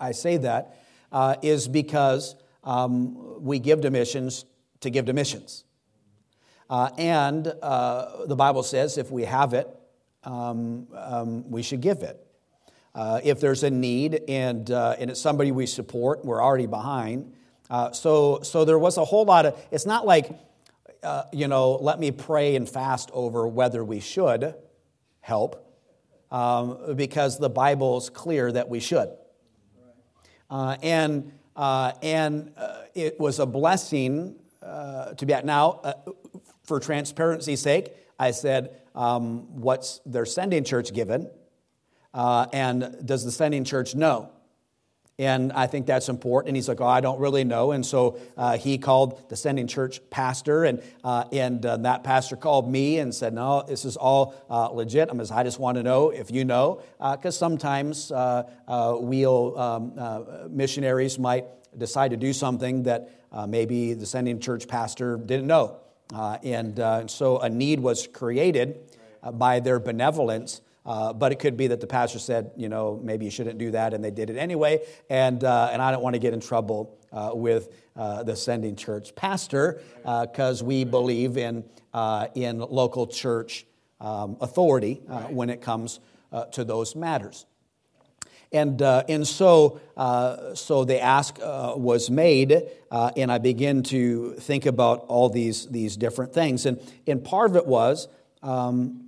I 0.00 0.10
say 0.10 0.36
that 0.38 0.76
uh, 1.12 1.36
is 1.42 1.68
because 1.68 2.34
um, 2.64 3.40
we 3.40 3.60
give 3.60 3.82
to 3.82 3.90
missions 3.92 4.46
to 4.80 4.90
give 4.90 5.04
to 5.04 5.12
missions. 5.12 5.62
Uh, 6.68 6.90
and 6.98 7.46
uh, 7.62 8.26
the 8.26 8.34
Bible 8.34 8.64
says 8.64 8.98
if 8.98 9.12
we 9.12 9.22
have 9.22 9.54
it, 9.54 9.68
um, 10.24 10.88
um, 10.92 11.48
we 11.48 11.62
should 11.62 11.80
give 11.80 11.98
it. 12.02 12.18
Uh, 12.92 13.20
if 13.22 13.38
there's 13.38 13.62
a 13.62 13.70
need 13.70 14.22
and, 14.26 14.72
uh, 14.72 14.96
and 14.98 15.08
it's 15.08 15.20
somebody 15.20 15.52
we 15.52 15.66
support, 15.66 16.24
we're 16.24 16.42
already 16.42 16.66
behind. 16.66 17.32
So, 17.92 18.40
so 18.42 18.64
there 18.64 18.80
was 18.80 18.96
a 18.96 19.04
whole 19.04 19.24
lot 19.24 19.46
of, 19.46 19.56
it's 19.70 19.86
not 19.86 20.04
like, 20.04 20.32
you 21.32 21.46
know, 21.46 21.76
let 21.80 22.00
me 22.00 22.10
pray 22.10 22.56
and 22.56 22.68
fast 22.68 23.08
over 23.12 23.46
whether 23.46 23.84
we 23.84 24.00
should 24.00 24.56
help, 25.30 25.52
um, 26.30 26.96
because 26.96 27.38
the 27.38 27.48
Bible's 27.48 28.10
clear 28.10 28.50
that 28.52 28.68
we 28.68 28.80
should. 28.80 29.08
Uh, 30.50 30.76
and 30.82 31.32
uh, 31.54 31.92
and 32.02 32.52
uh, 32.56 32.82
it 32.94 33.20
was 33.20 33.38
a 33.38 33.46
blessing 33.46 34.34
uh, 34.62 35.14
to 35.14 35.26
be 35.26 35.32
at. 35.32 35.44
Now, 35.44 35.80
uh, 35.84 35.92
for 36.64 36.80
transparency's 36.80 37.60
sake, 37.60 37.92
I 38.18 38.32
said, 38.32 38.80
um, 38.94 39.60
What's 39.60 40.00
their 40.04 40.26
sending 40.26 40.64
church 40.64 40.92
given? 40.92 41.30
Uh, 42.12 42.46
and 42.52 42.96
does 43.04 43.24
the 43.24 43.30
sending 43.30 43.64
church 43.64 43.94
know? 43.94 44.30
And 45.20 45.52
I 45.52 45.66
think 45.66 45.84
that's 45.84 46.08
important. 46.08 46.48
And 46.48 46.56
he's 46.56 46.66
like, 46.66 46.80
oh, 46.80 46.86
I 46.86 47.02
don't 47.02 47.20
really 47.20 47.44
know. 47.44 47.72
And 47.72 47.84
so 47.84 48.18
uh, 48.38 48.56
he 48.56 48.78
called 48.78 49.28
the 49.28 49.36
sending 49.36 49.66
church 49.66 50.00
pastor, 50.08 50.64
and, 50.64 50.82
uh, 51.04 51.24
and 51.30 51.64
uh, 51.66 51.76
that 51.76 52.04
pastor 52.04 52.36
called 52.36 52.72
me 52.72 52.98
and 52.98 53.14
said, 53.14 53.34
No, 53.34 53.62
this 53.68 53.84
is 53.84 53.98
all 53.98 54.34
uh, 54.48 54.68
legit. 54.68 55.10
I'm 55.10 55.18
just, 55.18 55.30
I 55.30 55.42
just 55.42 55.60
want 55.60 55.76
to 55.76 55.82
know 55.82 56.08
if 56.08 56.30
you 56.30 56.46
know, 56.46 56.80
because 56.98 57.36
uh, 57.36 57.38
sometimes 57.38 58.10
uh, 58.10 58.44
we'll, 58.66 59.58
um, 59.58 59.92
missionaries 60.48 61.18
might 61.18 61.44
decide 61.76 62.12
to 62.12 62.16
do 62.16 62.32
something 62.32 62.84
that 62.84 63.10
maybe 63.46 63.92
the 63.92 64.06
sending 64.06 64.40
church 64.40 64.68
pastor 64.68 65.18
didn't 65.18 65.46
know. 65.46 65.80
And 66.14 67.10
so 67.10 67.40
a 67.40 67.50
need 67.50 67.80
was 67.80 68.06
created 68.06 68.80
by 69.34 69.60
their 69.60 69.80
benevolence. 69.80 70.62
Uh, 70.90 71.12
but 71.12 71.30
it 71.30 71.38
could 71.38 71.56
be 71.56 71.68
that 71.68 71.80
the 71.80 71.86
pastor 71.86 72.18
said, 72.18 72.50
you 72.56 72.68
know, 72.68 72.98
maybe 73.04 73.24
you 73.24 73.30
shouldn't 73.30 73.58
do 73.58 73.70
that, 73.70 73.94
and 73.94 74.02
they 74.02 74.10
did 74.10 74.28
it 74.28 74.36
anyway. 74.36 74.80
And, 75.08 75.44
uh, 75.44 75.70
and 75.72 75.80
I 75.80 75.92
don't 75.92 76.02
want 76.02 76.14
to 76.14 76.18
get 76.18 76.34
in 76.34 76.40
trouble 76.40 76.98
uh, 77.12 77.30
with 77.32 77.68
the 77.94 78.34
sending 78.34 78.74
church 78.74 79.14
pastor 79.14 79.80
because 80.02 80.64
we 80.64 80.82
believe 80.82 81.36
in, 81.36 81.62
in 82.34 82.58
local 82.58 83.06
church 83.06 83.66
um, 84.00 84.36
authority 84.40 84.94
when 85.28 85.48
it 85.48 85.60
comes 85.60 86.00
to 86.50 86.64
those 86.64 86.96
matters. 86.96 87.46
And, 88.52 88.82
uh, 88.82 89.04
and 89.08 89.24
so, 89.24 89.80
uh, 89.96 90.56
so 90.56 90.84
the 90.84 91.00
ask 91.00 91.38
uh, 91.40 91.74
was 91.76 92.10
made, 92.10 92.64
uh, 92.90 93.12
and 93.16 93.30
I 93.30 93.38
began 93.38 93.84
to 93.84 94.32
think 94.40 94.66
about 94.66 95.04
all 95.06 95.28
these, 95.28 95.68
these 95.68 95.96
different 95.96 96.32
things. 96.32 96.66
And, 96.66 96.80
and 97.06 97.22
part 97.22 97.50
of 97.50 97.56
it 97.56 97.66
was 97.66 98.08
um, 98.42 99.04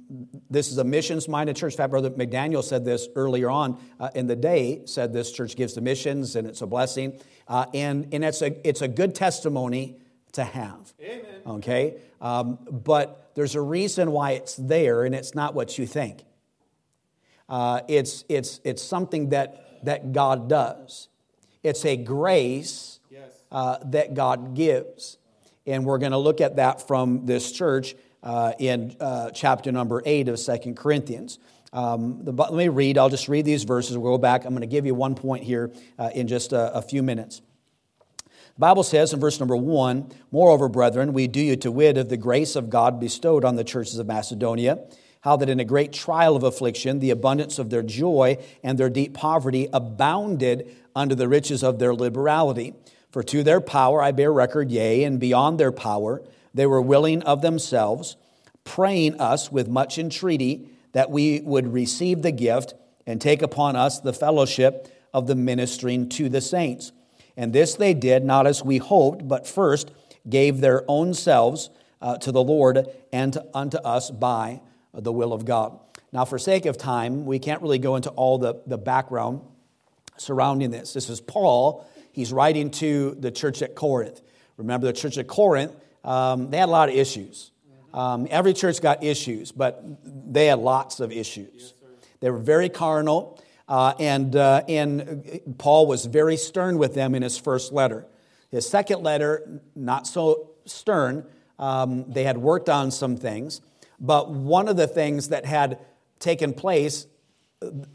this 0.51 0.71
is 0.71 0.79
a 0.79 0.85
missions 0.85 1.29
minded 1.29 1.57
church. 1.57 1.75
In 1.75 1.77
fact, 1.79 1.91
Brother 1.91 2.11
McDaniel 2.11 2.63
said 2.63 2.85
this 2.85 3.09
earlier 3.17 3.51
on 3.51 3.79
uh, 3.99 4.11
in 4.15 4.27
the 4.27 4.37
day, 4.37 4.83
said 4.85 5.13
this 5.13 5.33
church 5.33 5.57
gives 5.57 5.73
to 5.75 5.81
missions 5.81 6.37
and 6.37 6.47
it's 6.47 6.61
a 6.61 6.67
blessing. 6.67 7.19
Uh, 7.49 7.67
and 7.73 8.13
and 8.13 8.25
it's, 8.25 8.43
a, 8.43 8.67
it's 8.67 8.83
a 8.83 8.89
good 8.89 9.15
testimony 9.15 9.97
to 10.33 10.45
have. 10.45 10.93
Amen. 11.01 11.25
Okay? 11.47 11.97
Um, 12.21 12.59
but 12.71 13.31
there's 13.35 13.55
a 13.55 13.61
reason 13.61 14.13
why 14.13 14.33
it's 14.33 14.55
there, 14.57 15.05
and 15.05 15.15
it's 15.15 15.35
not 15.35 15.55
what 15.55 15.79
you 15.79 15.87
think. 15.87 16.25
Uh, 17.49 17.81
it's, 17.89 18.25
it's, 18.29 18.61
it's 18.65 18.83
something 18.83 19.31
that, 19.31 19.85
that 19.85 20.13
God 20.13 20.49
does. 20.49 21.09
It's 21.63 21.85
a 21.85 21.97
grace 21.97 23.01
uh, 23.51 23.79
that 23.85 24.15
God 24.15 24.55
gives. 24.55 25.19
And 25.67 25.85
we're 25.85 25.99
going 25.99 26.13
to 26.13 26.19
look 26.19 26.41
at 26.41 26.57
that 26.57 26.87
from 26.89 27.27
this 27.27 27.53
church 27.53 27.95
uh, 28.23 28.53
in 28.59 28.97
uh, 29.01 29.31
chapter 29.31 29.73
number 29.73 30.03
8 30.05 30.29
of 30.29 30.39
Second 30.39 30.77
Corinthians. 30.77 31.39
Um, 31.73 32.23
the, 32.23 32.33
let 32.33 32.53
me 32.53 32.69
read, 32.69 32.99
I'll 32.99 33.09
just 33.09 33.29
read 33.29 33.45
these 33.45 33.65
verses. 33.65 33.97
We'll 33.97 34.13
go 34.13 34.19
back. 34.19 34.45
I'm 34.45 34.51
going 34.51 34.61
to 34.61 34.67
give 34.67 34.87
you 34.87 34.95
one 34.95 35.15
point 35.15 35.45
here 35.45 35.73
uh, 35.99 36.11
in 36.15 36.29
just 36.29 36.53
a, 36.53 36.75
a 36.75 36.83
few 36.83 37.03
minutes. 37.03 37.41
The 38.55 38.61
Bible 38.61 38.83
says 38.83 39.13
in 39.15 39.21
verse 39.21 39.41
number 39.41 39.57
one, 39.57 40.11
Moreover, 40.31 40.69
brethren, 40.69 41.15
we 41.15 41.27
do 41.27 41.41
you 41.41 41.57
to 41.57 41.73
wit 41.73 41.97
of 41.97 42.11
the 42.11 42.19
grace 42.19 42.57
of 42.57 42.69
God 42.69 43.01
bestowed 43.01 43.45
on 43.45 43.57
the 43.57 43.65
churches 43.65 43.99
of 43.99 44.07
Macedonia 44.07 44.79
how 45.23 45.37
that 45.37 45.49
in 45.49 45.61
a 45.61 45.65
great 45.65 45.93
trial 45.93 46.37
of 46.37 46.43
affliction, 46.43 46.99
the 46.99 47.11
abundance 47.11 47.59
of 47.59 47.71
their 47.71 47.83
joy 47.83 48.37
and 48.63 48.77
their 48.77 48.91
deep 48.91 49.15
poverty 49.15 49.69
abounded 49.73 50.69
under 50.95 51.15
the 51.15 51.29
riches 51.29 51.63
of 51.63 51.79
their 51.79 51.95
liberality. 51.95 52.75
For 53.11 53.23
to 53.25 53.43
their 53.43 53.61
power 53.61 54.03
I 54.03 54.11
bear 54.11 54.33
record, 54.33 54.71
yea, 54.71 55.05
and 55.05 55.21
beyond 55.21 55.61
their 55.61 55.73
power, 55.73 56.23
they 56.55 56.67
were 56.67 56.83
willing 56.83 57.23
of 57.23 57.43
themselves, 57.43 58.17
praying 58.65 59.21
us 59.21 59.51
with 59.51 59.69
much 59.69 59.99
entreaty 59.99 60.69
that 60.93 61.11
we 61.11 61.41
would 61.41 61.73
receive 61.73 62.23
the 62.23 62.33
gift 62.33 62.75
and 63.07 63.21
take 63.21 63.43
upon 63.43 63.77
us 63.77 64.01
the 64.01 64.13
fellowship 64.13 64.89
of 65.13 65.27
the 65.27 65.35
ministering 65.35 66.09
to 66.09 66.29
the 66.29 66.41
saints. 66.41 66.93
And 67.37 67.53
this 67.53 67.75
they 67.75 67.95
did 67.95 68.25
not 68.25 68.47
as 68.47 68.63
we 68.63 68.79
hoped, 68.79 69.27
but 69.27 69.47
first 69.47 69.91
gave 70.29 70.61
their 70.61 70.85
own 70.89 71.15
selves 71.15 71.71
uh, 72.01 72.19
to 72.19 72.33
the 72.33 72.43
Lord 72.43 72.87
and 73.13 73.33
to, 73.33 73.45
unto 73.55 73.79
us 73.79 74.11
by 74.11 74.61
the 74.93 75.13
will 75.13 75.33
of 75.33 75.45
God. 75.45 75.79
Now, 76.13 76.27
for 76.27 76.39
sake 76.39 76.67
of 76.67 76.77
time, 76.77 77.25
we 77.25 77.39
can't 77.39 77.63
really 77.63 77.79
go 77.79 77.97
into 77.97 78.11
all 78.11 78.39
the, 78.39 78.61
the 78.67 78.77
background 78.77 79.41
surrounding 80.19 80.71
this. 80.71 80.93
This 80.93 81.09
is 81.09 81.21
Paul. 81.21 81.89
He's 82.13 82.33
writing 82.33 82.71
to 82.73 83.17
the 83.19 83.31
church 83.31 83.63
at 83.63 83.75
Corinth. 83.75 84.21
Remember, 84.59 84.87
the 84.87 84.93
church 84.93 85.17
at 85.17 85.27
Corinth, 85.27 85.75
um, 86.05 86.51
they 86.51 86.59
had 86.59 86.69
a 86.69 86.73
lot 86.73 86.89
of 86.89 86.95
issues. 86.95 87.51
Um, 87.95 88.27
every 88.31 88.55
church 88.55 88.81
got 88.81 89.05
issues, 89.05 89.53
but 89.53 89.83
they 90.05 90.47
had 90.47 90.59
lots 90.59 91.01
of 91.01 91.13
issues. 91.13 91.75
Yes, 91.83 92.09
they 92.21 92.31
were 92.31 92.39
very 92.39 92.69
carnal, 92.69 93.41
uh, 93.69 93.95
and, 93.99 94.35
uh, 94.35 94.63
and 94.69 95.41
Paul 95.59 95.87
was 95.87 96.07
very 96.07 96.37
stern 96.37 96.79
with 96.79 96.95
them 96.95 97.15
in 97.15 97.23
his 97.23 97.39
first 97.39 97.73
letter. 97.73 98.07
His 98.51 98.69
second 98.69 99.03
letter, 99.03 99.61
not 99.75 100.07
so 100.07 100.51
stern. 100.67 101.27
Um, 101.59 102.11
they 102.11 102.25
had 102.25 102.39
worked 102.39 102.69
on 102.69 102.91
some 102.91 103.17
things. 103.17 103.61
But 103.99 104.31
one 104.31 104.69
of 104.69 104.77
the 104.77 104.87
things 104.87 105.29
that 105.29 105.47
had 105.47 105.79
taken 106.19 106.53
place 106.53 107.07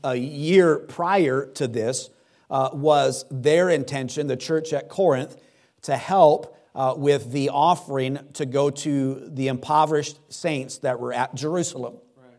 a 0.03 0.15
year 0.15 0.79
prior 0.79 1.45
to 1.55 1.67
this 1.67 2.09
uh, 2.49 2.69
was 2.71 3.25
their 3.29 3.69
intention, 3.69 4.27
the 4.27 4.37
church 4.37 4.71
at 4.71 4.89
Corinth, 4.89 5.35
to 5.83 5.97
help 5.97 6.56
uh, 6.77 6.93
with 6.95 7.31
the 7.31 7.49
offering 7.49 8.19
to 8.33 8.45
go 8.45 8.69
to 8.69 9.29
the 9.33 9.47
impoverished 9.47 10.19
saints 10.31 10.77
that 10.79 10.99
were 10.99 11.11
at 11.11 11.33
Jerusalem. 11.33 11.95
Right. 12.15 12.31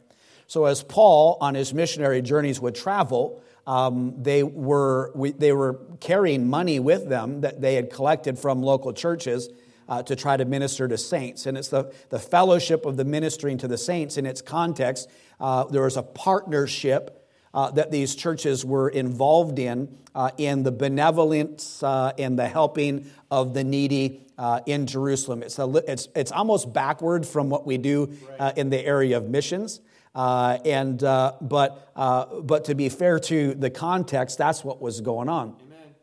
So, 0.46 0.66
as 0.66 0.84
Paul 0.84 1.38
on 1.40 1.56
his 1.56 1.74
missionary 1.74 2.22
journeys 2.22 2.60
would 2.60 2.76
travel, 2.76 3.42
um, 3.66 4.14
they, 4.22 4.44
were, 4.44 5.10
we, 5.16 5.32
they 5.32 5.52
were 5.52 5.80
carrying 5.98 6.48
money 6.48 6.78
with 6.78 7.08
them 7.08 7.40
that 7.40 7.60
they 7.60 7.74
had 7.74 7.90
collected 7.90 8.38
from 8.38 8.62
local 8.62 8.92
churches 8.92 9.48
uh, 9.88 10.04
to 10.04 10.14
try 10.14 10.36
to 10.36 10.44
minister 10.44 10.86
to 10.86 10.96
saints. 10.96 11.46
And 11.46 11.58
it's 11.58 11.68
the, 11.68 11.92
the 12.10 12.20
fellowship 12.20 12.86
of 12.86 12.96
the 12.96 13.04
ministering 13.04 13.58
to 13.58 13.68
the 13.68 13.76
saints 13.76 14.16
in 14.16 14.24
its 14.24 14.40
context. 14.40 15.10
Uh, 15.40 15.64
there 15.64 15.82
was 15.82 15.96
a 15.96 16.02
partnership 16.02 17.17
uh, 17.54 17.70
that 17.72 17.90
these 17.90 18.14
churches 18.14 18.64
were 18.64 18.88
involved 18.88 19.58
in, 19.58 19.96
uh, 20.14 20.30
in 20.38 20.62
the 20.62 20.72
benevolence 20.72 21.82
uh, 21.82 22.12
and 22.18 22.38
the 22.38 22.48
helping 22.48 23.10
of 23.30 23.54
the 23.54 23.64
needy 23.64 24.20
uh, 24.38 24.60
in 24.66 24.86
Jerusalem. 24.86 25.42
It's, 25.42 25.58
a, 25.58 25.68
it's, 25.86 26.08
it's 26.14 26.32
almost 26.32 26.72
backward 26.72 27.26
from 27.26 27.50
what 27.50 27.66
we 27.66 27.78
do 27.78 28.12
in 28.56 28.70
the 28.70 28.84
area 28.84 29.16
of 29.16 29.28
missions. 29.28 29.80
Uh, 30.14 30.58
and 30.64 31.04
uh, 31.04 31.32
but 31.40 31.92
uh, 31.94 32.40
but 32.40 32.64
to 32.64 32.74
be 32.74 32.88
fair 32.88 33.20
to 33.20 33.54
the 33.54 33.70
context, 33.70 34.38
that's 34.38 34.64
what 34.64 34.80
was 34.80 35.00
going 35.00 35.28
on. 35.28 35.54
Amen. 35.62 35.94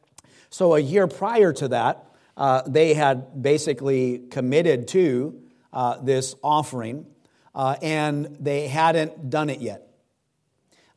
So 0.50 0.75
a 0.75 0.80
year 0.80 1.08
prior 1.08 1.52
to 1.52 1.68
that, 1.70 2.06
uh, 2.38 2.62
they 2.66 2.94
had 2.94 3.42
basically 3.42 4.20
committed 4.30 4.88
to 4.90 5.42
uh, 5.74 5.98
this 6.02 6.36
offering, 6.42 7.06
uh, 7.54 7.75
and 7.82 8.38
they 8.40 8.68
hadn't 8.68 9.30
done 9.30 9.50
it 9.50 9.60
yet. 9.60 9.85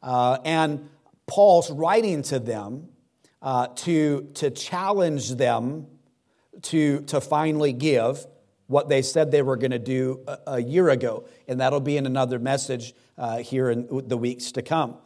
Uh, 0.02 0.38
and 0.45 0.88
Paul's 1.26 1.71
writing 1.71 2.23
to 2.23 2.38
them 2.38 2.88
uh, 3.43 3.69
to, 3.69 4.31
to 4.35 4.50
challenge 4.50 5.35
them 5.37 5.87
to, 6.62 7.00
to 7.02 7.21
finally 7.21 7.73
give 7.73 8.26
what 8.67 8.88
they 8.88 9.02
said 9.02 9.31
they 9.31 9.43
were 9.43 9.57
going 9.57 9.71
to 9.71 9.78
do 9.78 10.25
a, 10.26 10.38
a, 10.47 10.62
year 10.62 10.88
ago. 10.90 11.26
And 11.47 11.61
that'll 11.61 11.81
be 11.81 11.97
in 11.97 12.07
another 12.07 12.38
message 12.38 12.95
uh, 13.17 13.38
here 13.38 13.71
in 13.71 13.87
the 14.09 14.17
weeks 14.17 14.52
to 14.52 14.62
come. 14.62 14.97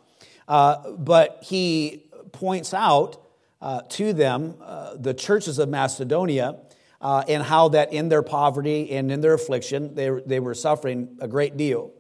but 0.47 1.39
he 1.43 2.05
points 2.33 2.75
out 2.75 3.23
uh, 3.63 3.81
to 3.83 4.13
them, 4.13 4.57
uh, 4.61 4.97
the 4.97 5.15
churches 5.15 5.59
of 5.59 5.69
Macedonia, 5.69 6.57
uh, 7.01 7.23
and 7.29 7.43
how 7.43 7.69
that 7.69 7.93
in 7.93 8.09
their 8.09 8.23
poverty 8.23 8.91
and 8.91 9.11
in 9.11 9.21
their 9.21 9.35
affliction, 9.35 9.95
they, 9.95 10.11
they 10.27 10.41
were 10.41 10.55
suffering 10.55 11.17
a 11.21 11.29
great 11.29 11.57
deal. 11.57 11.93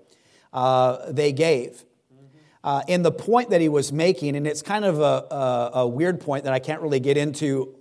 Uh, 0.52 1.10
they 1.10 1.32
gave. 1.32 1.84
Uh, 2.64 2.82
and 2.88 3.04
the 3.04 3.12
point 3.12 3.50
that 3.50 3.60
he 3.60 3.68
was 3.68 3.92
making, 3.92 4.36
and 4.36 4.46
it's 4.46 4.62
kind 4.62 4.84
of 4.84 5.00
a, 5.00 5.02
a, 5.02 5.70
a 5.80 5.88
weird 5.88 6.20
point 6.20 6.44
that 6.44 6.52
I 6.52 6.58
can't 6.58 6.80
really 6.80 7.00
get 7.00 7.16
into 7.16 7.74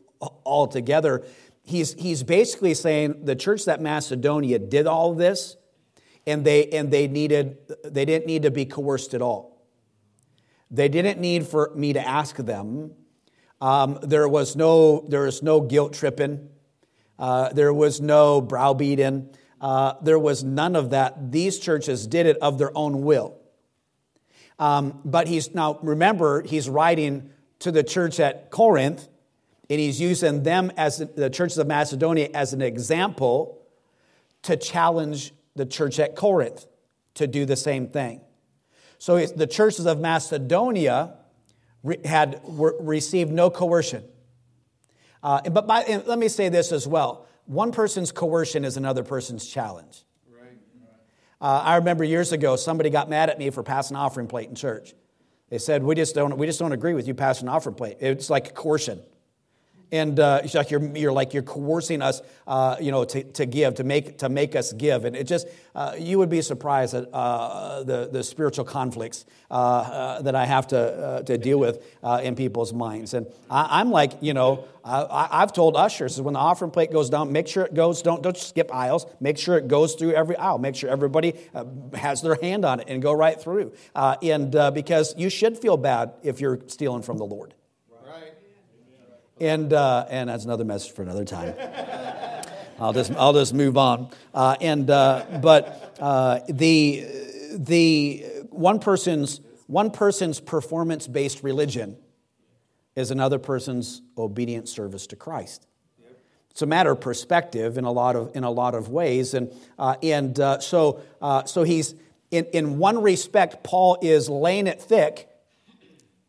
altogether, 0.45 1.23
he's, 1.63 1.93
he's 1.93 2.23
basically 2.23 2.73
saying 2.73 3.25
the 3.25 3.35
church 3.35 3.65
that 3.65 3.79
Macedonia 3.81 4.57
did 4.59 4.87
all 4.87 5.13
this, 5.13 5.57
and 6.25 6.43
they, 6.43 6.67
and 6.69 6.91
they, 6.91 7.07
needed, 7.07 7.57
they 7.83 8.05
didn't 8.05 8.25
need 8.25 8.43
to 8.43 8.51
be 8.51 8.65
coerced 8.65 9.13
at 9.13 9.21
all. 9.21 9.63
They 10.71 10.89
didn't 10.89 11.19
need 11.19 11.45
for 11.45 11.71
me 11.75 11.93
to 11.93 12.07
ask 12.07 12.37
them 12.37 12.95
um, 13.61 13.99
there 14.01 14.27
was 14.27 14.55
no 14.55 15.05
there 15.07 15.21
was 15.21 15.43
no 15.43 15.61
guilt 15.61 15.93
tripping. 15.93 16.49
Uh, 17.19 17.49
there 17.53 17.71
was 17.71 18.01
no 18.01 18.41
browbeating. 18.41 19.29
Uh, 19.61 19.93
there 20.01 20.17
was 20.17 20.43
none 20.43 20.75
of 20.75 20.89
that. 20.89 21.31
These 21.31 21.59
churches 21.59 22.07
did 22.07 22.25
it 22.25 22.37
of 22.37 22.57
their 22.57 22.75
own 22.75 23.03
will. 23.03 23.37
Um, 24.61 25.01
but 25.03 25.27
he's 25.27 25.55
now 25.55 25.79
remember 25.81 26.43
he's 26.43 26.69
writing 26.69 27.31
to 27.59 27.71
the 27.71 27.83
church 27.83 28.19
at 28.19 28.51
Corinth, 28.51 29.07
and 29.71 29.79
he's 29.79 29.99
using 29.99 30.43
them 30.43 30.71
as 30.77 30.99
the 30.99 31.31
churches 31.31 31.57
of 31.57 31.65
Macedonia 31.65 32.29
as 32.35 32.53
an 32.53 32.61
example 32.61 33.57
to 34.43 34.55
challenge 34.55 35.33
the 35.55 35.65
church 35.65 35.99
at 35.99 36.15
Corinth 36.15 36.67
to 37.15 37.25
do 37.25 37.43
the 37.43 37.55
same 37.55 37.87
thing. 37.87 38.21
So 38.99 39.25
the 39.25 39.47
churches 39.47 39.87
of 39.87 39.99
Macedonia 39.99 41.15
had 42.05 42.39
received 42.45 43.31
no 43.31 43.49
coercion. 43.49 44.03
Uh, 45.23 45.41
but 45.49 45.65
by, 45.65 46.03
let 46.05 46.19
me 46.19 46.27
say 46.27 46.49
this 46.49 46.71
as 46.71 46.87
well 46.87 47.25
one 47.45 47.71
person's 47.71 48.11
coercion 48.11 48.63
is 48.63 48.77
another 48.77 49.03
person's 49.03 49.47
challenge. 49.47 50.05
Uh, 51.41 51.61
I 51.65 51.77
remember 51.77 52.03
years 52.03 52.31
ago, 52.31 52.55
somebody 52.55 52.91
got 52.91 53.09
mad 53.09 53.31
at 53.31 53.39
me 53.39 53.49
for 53.49 53.63
passing 53.63 53.97
an 53.97 54.01
offering 54.01 54.27
plate 54.27 54.47
in 54.47 54.55
church. 54.55 54.93
They 55.49 55.57
said, 55.57 55.83
we 55.83 55.95
just, 55.95 56.13
don't, 56.13 56.37
we 56.37 56.45
just 56.45 56.59
don't 56.59 56.71
agree 56.71 56.93
with 56.93 57.07
you 57.07 57.15
passing 57.15 57.47
an 57.47 57.53
offering 57.53 57.75
plate. 57.75 57.97
It's 57.99 58.29
like 58.29 58.53
coercion. 58.53 59.01
And 59.91 60.19
uh, 60.19 60.41
like 60.53 60.71
you're, 60.71 60.95
you're 60.95 61.11
like 61.11 61.33
you're 61.33 61.43
coercing 61.43 62.01
us, 62.01 62.21
uh, 62.47 62.77
you 62.79 62.91
know, 62.91 63.03
to, 63.03 63.23
to 63.23 63.45
give, 63.45 63.75
to 63.75 63.83
make 63.83 64.17
to 64.19 64.29
make 64.29 64.55
us 64.55 64.71
give, 64.73 65.05
and 65.05 65.15
it 65.15 65.25
just 65.25 65.47
uh, 65.75 65.95
you 65.99 66.17
would 66.17 66.29
be 66.29 66.41
surprised 66.41 66.93
at 66.93 67.09
uh, 67.13 67.83
the 67.83 68.07
the 68.11 68.23
spiritual 68.23 68.65
conflicts 68.65 69.25
uh, 69.49 69.53
uh, 69.53 70.21
that 70.21 70.35
I 70.35 70.45
have 70.45 70.67
to 70.67 71.23
to 71.25 71.37
deal 71.37 71.59
with 71.59 71.85
in 72.23 72.35
people's 72.35 72.73
minds, 72.73 73.13
and 73.13 73.27
I, 73.49 73.81
am 73.81 73.91
like, 73.91 74.13
you 74.21 74.33
know, 74.33 74.65
I, 74.83 75.39
have 75.39 75.53
told 75.53 75.75
ushers 75.75 76.21
when 76.21 76.33
the 76.33 76.39
offering 76.39 76.71
plate 76.71 76.91
goes 76.91 77.09
down, 77.09 77.31
make 77.31 77.47
sure 77.47 77.65
it 77.65 77.73
goes. 77.73 78.01
Don't 78.01 78.23
don't 78.23 78.37
skip 78.37 78.73
aisles. 78.73 79.05
Make 79.19 79.37
sure 79.37 79.57
it 79.57 79.67
goes 79.67 79.95
through 79.95 80.13
every 80.13 80.37
aisle. 80.37 80.57
Make 80.57 80.75
sure 80.75 80.89
everybody 80.89 81.35
has 81.93 82.21
their 82.21 82.35
hand 82.35 82.63
on 82.63 82.79
it 82.79 82.87
and 82.87 83.01
go 83.01 83.11
right 83.11 83.39
through, 83.39 83.73
and 83.95 84.51
because 84.73 85.13
you 85.17 85.29
should 85.29 85.57
feel 85.57 85.75
bad 85.75 86.13
if 86.23 86.39
you're 86.39 86.59
stealing 86.67 87.01
from 87.01 87.17
the 87.17 87.25
Lord. 87.25 87.53
And, 89.41 89.73
uh, 89.73 90.05
and 90.07 90.29
that's 90.29 90.45
another 90.45 90.63
message 90.63 90.91
for 90.93 91.01
another 91.01 91.25
time. 91.25 91.55
I'll 92.79 92.93
just, 92.93 93.11
I'll 93.13 93.33
just 93.33 93.55
move 93.55 93.75
on. 93.75 94.09
Uh, 94.35 94.55
and, 94.61 94.87
uh, 94.87 95.25
but 95.41 95.97
uh, 95.99 96.41
the, 96.47 97.07
the 97.53 98.23
one 98.51 98.77
person's, 98.77 99.41
one 99.65 99.89
person's 99.89 100.39
performance 100.39 101.07
based 101.07 101.41
religion 101.41 101.97
is 102.95 103.09
another 103.09 103.39
person's 103.39 104.03
obedient 104.15 104.69
service 104.69 105.07
to 105.07 105.15
Christ. 105.15 105.65
It's 106.51 106.61
a 106.61 106.67
matter 106.67 106.91
of 106.91 107.01
perspective 107.01 107.79
in 107.79 107.83
a 107.83 107.91
lot 107.91 108.15
of, 108.15 108.35
in 108.35 108.43
a 108.43 108.51
lot 108.51 108.75
of 108.75 108.89
ways. 108.89 109.33
And, 109.33 109.51
uh, 109.79 109.95
and 110.03 110.39
uh, 110.39 110.59
so, 110.59 111.01
so 111.47 111.63
he's, 111.63 111.95
in, 112.29 112.45
in 112.53 112.77
one 112.77 113.01
respect, 113.01 113.63
Paul 113.63 113.97
is 114.03 114.29
laying 114.29 114.67
it 114.67 114.79
thick 114.79 115.29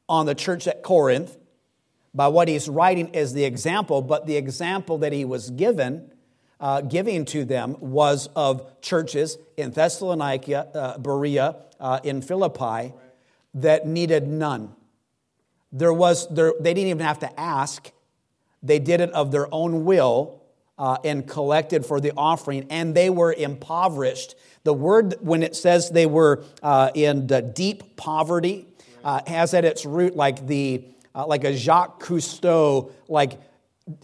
on 0.09 0.25
the 0.25 0.35
church 0.35 0.66
at 0.66 0.83
Corinth 0.83 1.37
by 2.14 2.28
what 2.28 2.49
he's 2.49 2.69
writing 2.69 3.14
as 3.14 3.33
the 3.33 3.45
example, 3.45 4.02
but 4.02 4.26
the 4.26 4.37
example 4.37 4.99
that 4.99 5.12
he 5.12 5.25
was 5.25 5.50
given, 5.50 6.11
uh, 6.61 6.83
giving 6.83 7.25
to 7.26 7.45
them, 7.45 7.76
was 7.81 8.28
of 8.37 8.81
churches 8.83 9.38
in 9.57 9.71
Thessalonica, 9.71 10.69
uh, 10.75 10.99
Berea, 10.99 11.57
uh, 11.81 12.00
in 12.04 12.23
Philippi, 12.23 12.92
that 13.54 13.87
needed 13.87 14.26
none. 14.26 14.75
There 15.73 15.92
was, 15.92 16.28
there, 16.28 16.52
they 16.61 16.75
didn't 16.75 16.90
even 16.90 17.07
have 17.07 17.21
to 17.21 17.40
ask. 17.40 17.90
They 18.62 18.78
did 18.78 19.00
it 19.00 19.11
of 19.12 19.33
their 19.33 19.52
own 19.52 19.85
will 19.85 20.42
uh, 20.78 20.99
and 21.04 21.26
collected 21.26 21.87
for 21.87 22.00
the 22.00 22.12
offering, 22.16 22.66
and 22.71 22.95
they 22.95 23.09
were 23.09 23.33
impoverished. 23.33 24.35
The 24.64 24.75
word, 24.75 25.16
when 25.21 25.42
it 25.42 25.57
says 25.57 25.90
they 25.90 26.07
were 26.07 26.45
uh, 26.62 26.90
in 26.95 27.26
deep 27.54 27.97
poverty, 27.97 28.66
uh, 29.02 29.21
has 29.26 29.54
at 29.54 29.64
its 29.64 29.85
root 29.85 30.14
like 30.14 30.47
the 30.47 30.85
uh, 31.14 31.26
like 31.26 31.45
a 31.45 31.54
Jacques 31.54 32.02
Cousteau, 32.02 32.92
like 33.09 33.40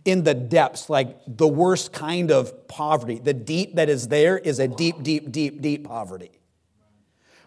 in 0.04 0.24
the 0.24 0.34
depths, 0.34 0.90
like 0.90 1.18
the 1.26 1.46
worst 1.46 1.92
kind 1.92 2.30
of 2.30 2.68
poverty. 2.68 3.18
The 3.18 3.34
deep 3.34 3.76
that 3.76 3.88
is 3.88 4.08
there 4.08 4.36
is 4.36 4.58
a 4.58 4.68
deep, 4.68 5.02
deep, 5.02 5.30
deep, 5.30 5.60
deep 5.60 5.84
poverty. 5.84 6.32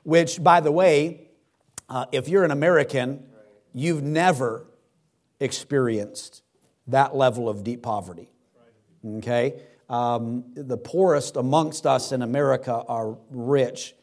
Which, 0.03 0.41
by 0.43 0.61
the 0.61 0.71
way, 0.71 1.27
uh, 1.89 2.05
if 2.11 2.27
you're 2.27 2.43
an 2.43 2.51
American, 2.51 3.27
you've 3.73 4.01
never 4.01 4.65
experienced 5.39 6.41
that 6.87 7.15
level 7.15 7.49
of 7.49 7.63
deep 7.63 7.83
poverty. 7.83 8.29
Okay? 9.05 9.61
Um, 9.89 10.45
the 10.55 10.77
poorest 10.77 11.35
amongst 11.35 11.85
us 11.85 12.11
in 12.11 12.21
America 12.21 12.83
are 12.87 13.17
rich 13.29 13.93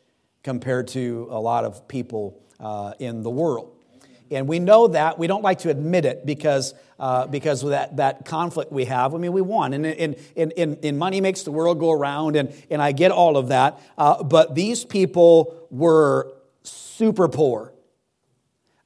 compared 0.43 0.89
to 0.89 1.29
a 1.31 1.41
lot 1.41 1.65
of 1.65 1.89
people 1.89 2.43
uh, 2.61 2.93
in 2.99 3.23
the 3.23 3.31
world. 3.31 3.78
And 4.31 4.47
we 4.49 4.59
know 4.59 4.89
that. 4.89 5.19
We 5.19 5.27
don't 5.27 5.43
like 5.43 5.61
to 5.61 5.71
admit 5.71 6.05
it 6.05 6.27
because, 6.27 6.75
uh, 6.99 7.27
because 7.27 7.63
of 7.63 7.71
that, 7.71 7.97
that 7.97 8.25
conflict 8.25 8.71
we 8.71 8.85
have. 8.85 9.15
I 9.15 9.19
mean, 9.19 9.33
we 9.33 9.41
won. 9.41 9.73
And, 9.73 9.87
and, 9.87 10.17
and, 10.37 10.79
and, 10.83 10.99
money 10.99 11.21
makes 11.21 11.43
the 11.43 11.51
world 11.51 11.79
go 11.79 11.93
around, 11.93 12.37
and, 12.37 12.53
and 12.71 12.83
I 12.83 12.93
get 12.93 13.11
all 13.11 13.37
of 13.37 13.49
that. 13.49 13.81
Uh, 13.97 14.23
but 14.23 14.55
these 14.55 14.85
people 14.85 15.67
were 15.71 16.33
super 16.63 17.29
poor. 17.29 17.73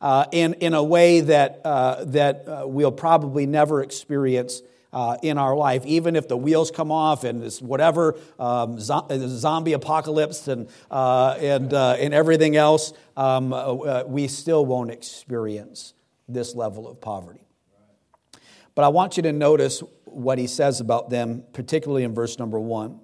Uh, 0.00 0.26
in, 0.32 0.54
in 0.54 0.74
a 0.74 0.82
way 0.82 1.20
that, 1.20 1.60
uh, 1.64 2.04
that 2.06 2.48
uh, 2.48 2.64
we'll 2.66 2.90
probably 2.90 3.46
never 3.46 3.80
experience 3.82 4.60
uh, 4.92 5.16
in 5.22 5.38
our 5.38 5.56
life, 5.56 5.84
even 5.86 6.16
if 6.16 6.28
the 6.28 6.36
wheels 6.36 6.70
come 6.70 6.92
off 6.92 7.24
and 7.24 7.42
it's 7.42 7.62
whatever 7.62 8.18
um, 8.38 8.78
zombie 8.78 9.72
apocalypse 9.72 10.48
and, 10.48 10.68
uh, 10.90 11.36
and, 11.40 11.72
uh, 11.72 11.96
and 11.98 12.12
everything 12.12 12.56
else, 12.56 12.92
um, 13.16 13.52
uh, 13.52 13.56
uh, 13.56 14.04
we 14.06 14.28
still 14.28 14.66
won't 14.66 14.90
experience 14.90 15.94
this 16.28 16.54
level 16.54 16.88
of 16.88 17.00
poverty. 17.00 17.46
But 18.74 18.84
I 18.84 18.88
want 18.88 19.16
you 19.16 19.22
to 19.24 19.32
notice 19.32 19.82
what 20.04 20.38
he 20.38 20.46
says 20.46 20.80
about 20.80 21.10
them, 21.10 21.44
particularly 21.52 22.04
in 22.04 22.14
verse 22.14 22.38
number 22.38 22.60
one. 22.60 23.00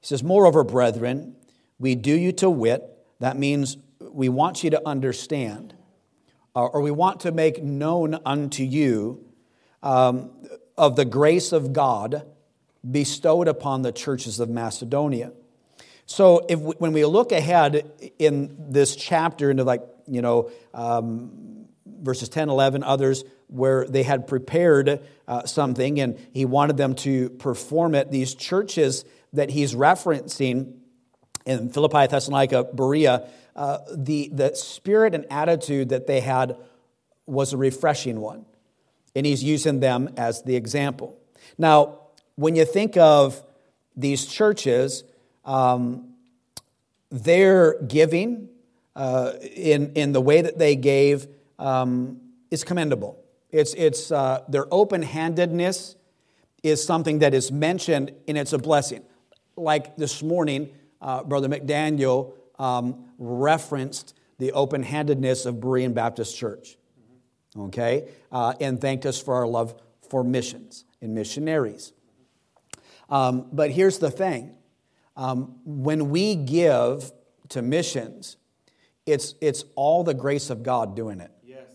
He 0.00 0.06
says, 0.06 0.22
Moreover, 0.22 0.64
brethren, 0.64 1.36
we 1.78 1.94
do 1.94 2.14
you 2.14 2.32
to 2.32 2.48
wit, 2.48 2.82
that 3.20 3.38
means 3.38 3.76
we 4.00 4.28
want 4.28 4.64
you 4.64 4.70
to 4.70 4.86
understand, 4.86 5.74
or 6.54 6.80
we 6.80 6.90
want 6.90 7.20
to 7.20 7.32
make 7.32 7.62
known 7.62 8.18
unto 8.24 8.62
you 8.62 9.24
um, 9.82 10.30
of 10.76 10.96
the 10.96 11.04
grace 11.04 11.52
of 11.52 11.72
God 11.72 12.26
bestowed 12.88 13.48
upon 13.48 13.82
the 13.82 13.92
churches 13.92 14.40
of 14.40 14.48
Macedonia. 14.48 15.32
So, 16.06 16.44
if 16.48 16.58
we, 16.58 16.74
when 16.78 16.92
we 16.92 17.04
look 17.04 17.32
ahead 17.32 17.90
in 18.18 18.56
this 18.70 18.96
chapter 18.96 19.50
into 19.50 19.64
like, 19.64 19.82
you 20.06 20.20
know, 20.20 20.50
um, 20.74 21.66
verses 21.86 22.28
10, 22.28 22.48
11, 22.48 22.82
others, 22.82 23.24
where 23.46 23.86
they 23.86 24.02
had 24.02 24.26
prepared 24.26 25.00
uh, 25.28 25.44
something 25.44 26.00
and 26.00 26.18
he 26.32 26.44
wanted 26.44 26.76
them 26.76 26.94
to 26.96 27.30
perform 27.30 27.94
it, 27.94 28.10
these 28.10 28.34
churches 28.34 29.04
that 29.32 29.50
he's 29.50 29.74
referencing 29.74 30.74
in 31.46 31.70
Philippi, 31.70 32.06
Thessalonica, 32.06 32.64
Berea, 32.64 33.28
uh, 33.54 33.78
the, 33.94 34.30
the 34.32 34.54
spirit 34.54 35.14
and 35.14 35.26
attitude 35.30 35.90
that 35.90 36.06
they 36.06 36.20
had 36.20 36.56
was 37.26 37.52
a 37.52 37.56
refreshing 37.56 38.20
one 38.20 38.44
and 39.14 39.26
he's 39.26 39.42
using 39.42 39.80
them 39.80 40.12
as 40.16 40.42
the 40.42 40.56
example. 40.56 41.18
Now, 41.58 41.98
when 42.36 42.56
you 42.56 42.64
think 42.64 42.96
of 42.96 43.42
these 43.96 44.26
churches, 44.26 45.04
um, 45.44 46.14
their 47.10 47.80
giving 47.82 48.48
uh, 48.96 49.32
in, 49.54 49.92
in 49.94 50.12
the 50.12 50.20
way 50.20 50.40
that 50.42 50.58
they 50.58 50.76
gave 50.76 51.26
um, 51.58 52.20
is 52.50 52.64
commendable. 52.64 53.22
It's, 53.50 53.74
it's, 53.74 54.10
uh, 54.10 54.44
their 54.48 54.66
open 54.70 55.02
handedness 55.02 55.96
is 56.62 56.82
something 56.82 57.18
that 57.18 57.34
is 57.34 57.52
mentioned, 57.52 58.12
and 58.28 58.38
it's 58.38 58.52
a 58.52 58.58
blessing. 58.58 59.02
Like 59.56 59.96
this 59.96 60.22
morning, 60.22 60.70
uh, 61.00 61.22
Brother 61.24 61.48
McDaniel 61.48 62.32
um, 62.58 63.06
referenced 63.18 64.14
the 64.38 64.52
open 64.52 64.82
handedness 64.82 65.44
of 65.44 65.56
Berean 65.56 65.92
Baptist 65.92 66.36
Church 66.36 66.76
okay, 67.58 68.08
uh, 68.30 68.54
and 68.60 68.80
thanked 68.80 69.06
us 69.06 69.20
for 69.20 69.34
our 69.34 69.46
love 69.46 69.74
for 70.08 70.22
missions 70.22 70.84
and 71.00 71.14
missionaries. 71.14 71.92
Um, 73.08 73.46
but 73.52 73.70
here's 73.70 73.98
the 73.98 74.10
thing 74.10 74.54
um, 75.16 75.56
when 75.64 76.10
we 76.10 76.34
give 76.34 77.12
to 77.50 77.62
missions, 77.62 78.36
it's, 79.04 79.34
it's 79.40 79.64
all 79.74 80.04
the 80.04 80.14
grace 80.14 80.48
of 80.50 80.62
God 80.62 80.96
doing 80.96 81.20
it. 81.20 81.30
Yes. 81.44 81.68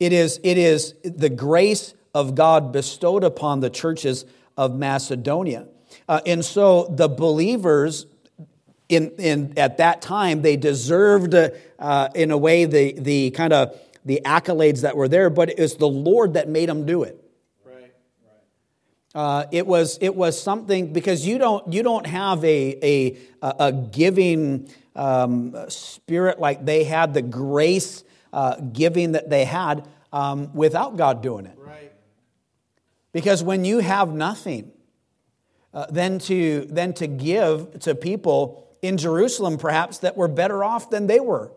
It 0.00 0.12
is, 0.12 0.40
it 0.42 0.58
is 0.58 0.94
the 1.04 1.28
grace 1.28 1.94
of 2.12 2.34
God 2.34 2.72
bestowed 2.72 3.22
upon 3.22 3.60
the 3.60 3.70
churches 3.70 4.24
of 4.56 4.76
Macedonia. 4.76 5.68
Uh, 6.08 6.20
and 6.26 6.44
so 6.44 6.86
the 6.90 7.08
believers 7.08 8.06
in, 8.88 9.10
in, 9.18 9.54
at 9.56 9.78
that 9.78 10.02
time, 10.02 10.42
they 10.42 10.56
deserved, 10.56 11.34
uh, 11.34 12.08
in 12.14 12.30
a 12.30 12.36
way, 12.36 12.64
the, 12.64 12.92
the 12.98 13.30
kind 13.30 13.52
of 13.52 13.78
the 14.04 14.20
accolades 14.24 14.82
that 14.82 14.96
were 14.96 15.08
there, 15.08 15.30
but 15.30 15.50
it 15.50 15.58
was 15.58 15.76
the 15.76 15.88
Lord 15.88 16.34
that 16.34 16.48
made 16.48 16.68
them 16.68 16.86
do 16.86 17.02
it. 17.02 17.22
Right, 17.64 17.92
right. 19.14 19.20
Uh, 19.20 19.46
it 19.52 19.66
was 19.66 19.98
it 20.00 20.14
was 20.14 20.40
something 20.40 20.92
because 20.92 21.26
you 21.26 21.38
don't 21.38 21.72
you 21.72 21.82
don't 21.82 22.06
have 22.06 22.44
a 22.44 23.16
a, 23.42 23.54
a 23.58 23.72
giving 23.72 24.68
um, 24.96 25.54
spirit 25.68 26.40
like 26.40 26.64
they 26.64 26.84
had 26.84 27.14
the 27.14 27.22
grace 27.22 28.04
uh, 28.32 28.56
giving 28.56 29.12
that 29.12 29.30
they 29.30 29.44
had 29.44 29.86
um, 30.12 30.52
without 30.54 30.96
God 30.96 31.22
doing 31.22 31.46
it. 31.46 31.56
Right. 31.58 31.92
Because 33.12 33.42
when 33.42 33.64
you 33.64 33.78
have 33.78 34.12
nothing, 34.12 34.72
uh, 35.72 35.86
then 35.90 36.18
to 36.20 36.66
then 36.68 36.92
to 36.94 37.06
give 37.06 37.80
to 37.80 37.94
people 37.94 38.68
in 38.82 38.96
Jerusalem 38.98 39.58
perhaps 39.58 39.98
that 39.98 40.16
were 40.16 40.28
better 40.28 40.64
off 40.64 40.90
than 40.90 41.06
they 41.06 41.20
were. 41.20 41.52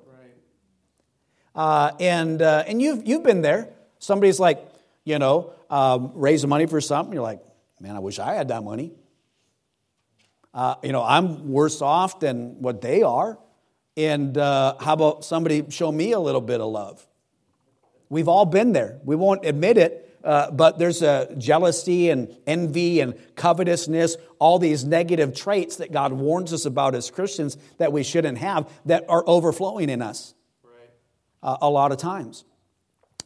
Uh, 1.56 1.91
and 2.00 2.41
uh, 2.41 2.63
and 2.68 2.82
you've, 2.82 3.08
you've 3.08 3.24
been 3.24 3.41
there. 3.41 3.70
Somebody's 4.00 4.39
like, 4.39 4.60
you 5.06 5.20
know, 5.20 5.54
um, 5.70 6.12
raising 6.13 6.50
money 6.50 6.65
for 6.65 6.82
something. 6.82 7.13
You're 7.13 7.24
like, 7.24 7.39
man, 7.80 7.96
I 7.96 8.00
wish 8.00 8.20
I 8.20 8.34
had 8.34 8.50
that 8.50 8.63
money. 8.63 8.91
Uh, 10.54 10.76
you 10.84 10.91
know, 10.91 11.04
I'm 11.04 11.50
worse 11.50 11.82
off 11.82 12.20
than 12.20 12.62
what 12.62 12.82
they 12.82 13.02
are. 13.02 13.38
And 13.98 14.38
uh, 14.38 14.76
how 14.80 14.94
about 14.94 15.24
somebody 15.24 15.65
show 15.70 15.91
me 15.91 16.12
a 16.12 16.20
little 16.20 16.41
bit 16.41 16.60
of 16.60 16.68
love? 16.72 17.06
We've 18.10 18.28
all 18.28 18.46
been 18.46 18.74
there. 18.74 19.00
We 19.04 19.15
won't 19.15 19.46
admit 19.46 19.78
it, 19.78 20.18
uh, 20.24 20.52
but 20.52 20.78
there's 20.78 21.02
a 21.02 21.34
jealousy 21.38 22.10
and 22.10 22.36
envy 22.46 23.00
and 23.00 23.15
covetousness, 23.36 24.18
all 24.39 24.60
these 24.60 24.84
negative 24.84 25.34
traits 25.34 25.78
that 25.78 25.91
God 25.91 26.13
warns 26.13 26.54
us 26.54 26.65
about 26.65 26.96
as 26.96 27.10
Christians 27.10 27.58
that 27.78 27.91
we 27.91 28.04
shouldn't 28.04 28.38
have 28.38 28.70
that 28.86 29.06
are 29.10 29.24
overflowing 29.26 29.89
in 29.89 30.02
us. 30.02 30.34
Uh, 31.45 31.58
a 31.62 31.69
lot 31.69 31.93
of 31.93 31.97
times. 31.97 32.43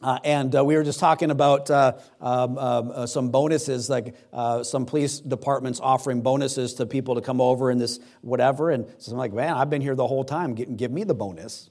Uh, 0.02 0.18
and 0.24 0.56
uh, 0.56 0.64
we 0.64 0.76
were 0.76 0.82
just 0.82 1.00
talking 1.00 1.30
about 1.30 1.70
uh, 1.70 1.92
um, 2.20 2.56
um 2.56 2.92
uh, 2.94 3.06
some 3.06 3.30
bonuses, 3.30 3.90
like 3.90 4.14
uh, 4.32 4.62
some 4.62 4.86
police 4.86 5.20
departments 5.20 5.80
offering 5.82 6.22
bonuses 6.22 6.74
to 6.74 6.86
people 6.86 7.16
to 7.16 7.20
come 7.20 7.40
over 7.40 7.70
and 7.70 7.80
this 7.80 7.98
whatever. 8.22 8.70
And 8.70 8.86
so 8.98 9.12
I'm 9.12 9.18
like, 9.18 9.32
man, 9.32 9.54
I've 9.54 9.68
been 9.68 9.82
here 9.82 9.94
the 9.94 10.06
whole 10.06 10.24
time. 10.24 10.54
Give, 10.54 10.74
give 10.76 10.90
me 10.90 11.04
the 11.04 11.14
bonus. 11.14 11.68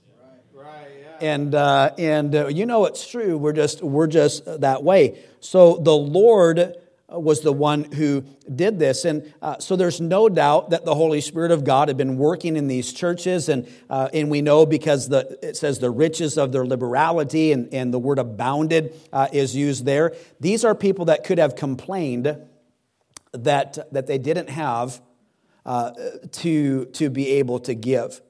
Right, 0.53 0.65
right, 0.65 0.87
yeah. 1.01 1.27
And 1.27 1.55
uh, 1.55 1.91
and 1.97 2.55
you 2.55 2.67
know 2.67 2.85
it's 2.85 3.07
true. 3.07 3.35
We're 3.37 3.53
just 3.53 3.81
we're 3.81 4.07
just 4.07 4.45
that 4.61 4.83
way. 4.83 5.19
So 5.39 5.77
the 5.77 5.95
Lord 5.95 6.75
was 7.11 7.41
the 7.41 7.53
one 7.53 7.83
who 7.83 8.23
did 8.53 8.79
this. 8.79 9.05
And 9.05 9.33
uh, 9.41 9.59
so 9.59 9.75
there's 9.75 9.99
no 9.99 10.29
doubt 10.29 10.69
that 10.71 10.85
the 10.85 10.95
Holy 10.95 11.21
Spirit 11.21 11.51
of 11.51 11.63
God 11.63 11.87
had 11.87 11.97
been 11.97 12.17
working 12.17 12.55
in 12.55 12.67
these 12.67 12.93
churches. 12.93 13.49
And, 13.49 13.67
uh, 13.89 14.09
and 14.13 14.29
we 14.29 14.41
know 14.41 14.65
because 14.65 15.09
the, 15.09 15.39
it 15.41 15.57
says 15.57 15.79
the 15.79 15.89
riches 15.89 16.37
of 16.37 16.51
their 16.51 16.65
liberality 16.65 17.51
and, 17.51 17.73
and 17.73 17.93
the 17.93 17.99
word 17.99 18.19
abounded 18.19 18.95
uh, 19.11 19.27
is 19.31 19.55
used 19.55 19.85
there. 19.85 20.15
These 20.39 20.63
are 20.65 20.75
people 20.75 21.05
that 21.05 21.23
could 21.23 21.37
have 21.37 21.55
complained 21.55 22.37
that, 23.33 23.77
that 23.91 24.07
they 24.07 24.17
didn't 24.17 24.49
have 24.49 25.01
uh, 25.65 25.91
to, 26.31 26.85
to 26.85 27.09
be 27.09 27.27
able 27.33 27.59
to 27.59 27.75
give. 27.75 28.21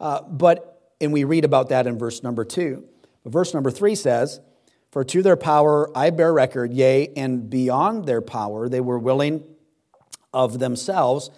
Uh, 0.00 0.22
but, 0.22 0.92
and 1.00 1.12
we 1.12 1.24
read 1.24 1.44
about 1.44 1.70
that 1.70 1.86
in 1.86 1.98
verse 1.98 2.22
number 2.22 2.44
two. 2.44 2.84
But 3.24 3.32
verse 3.32 3.52
number 3.52 3.70
three 3.70 3.94
says, 3.94 4.40
for 4.90 5.04
to 5.04 5.22
their 5.22 5.36
power 5.36 5.90
I 5.96 6.10
bear 6.10 6.32
record, 6.32 6.72
yea, 6.72 7.12
and 7.16 7.48
beyond 7.48 8.06
their 8.06 8.22
power 8.22 8.68
they 8.68 8.80
were 8.80 8.98
willing 8.98 9.44
of 10.32 10.58
themselves. 10.58 11.30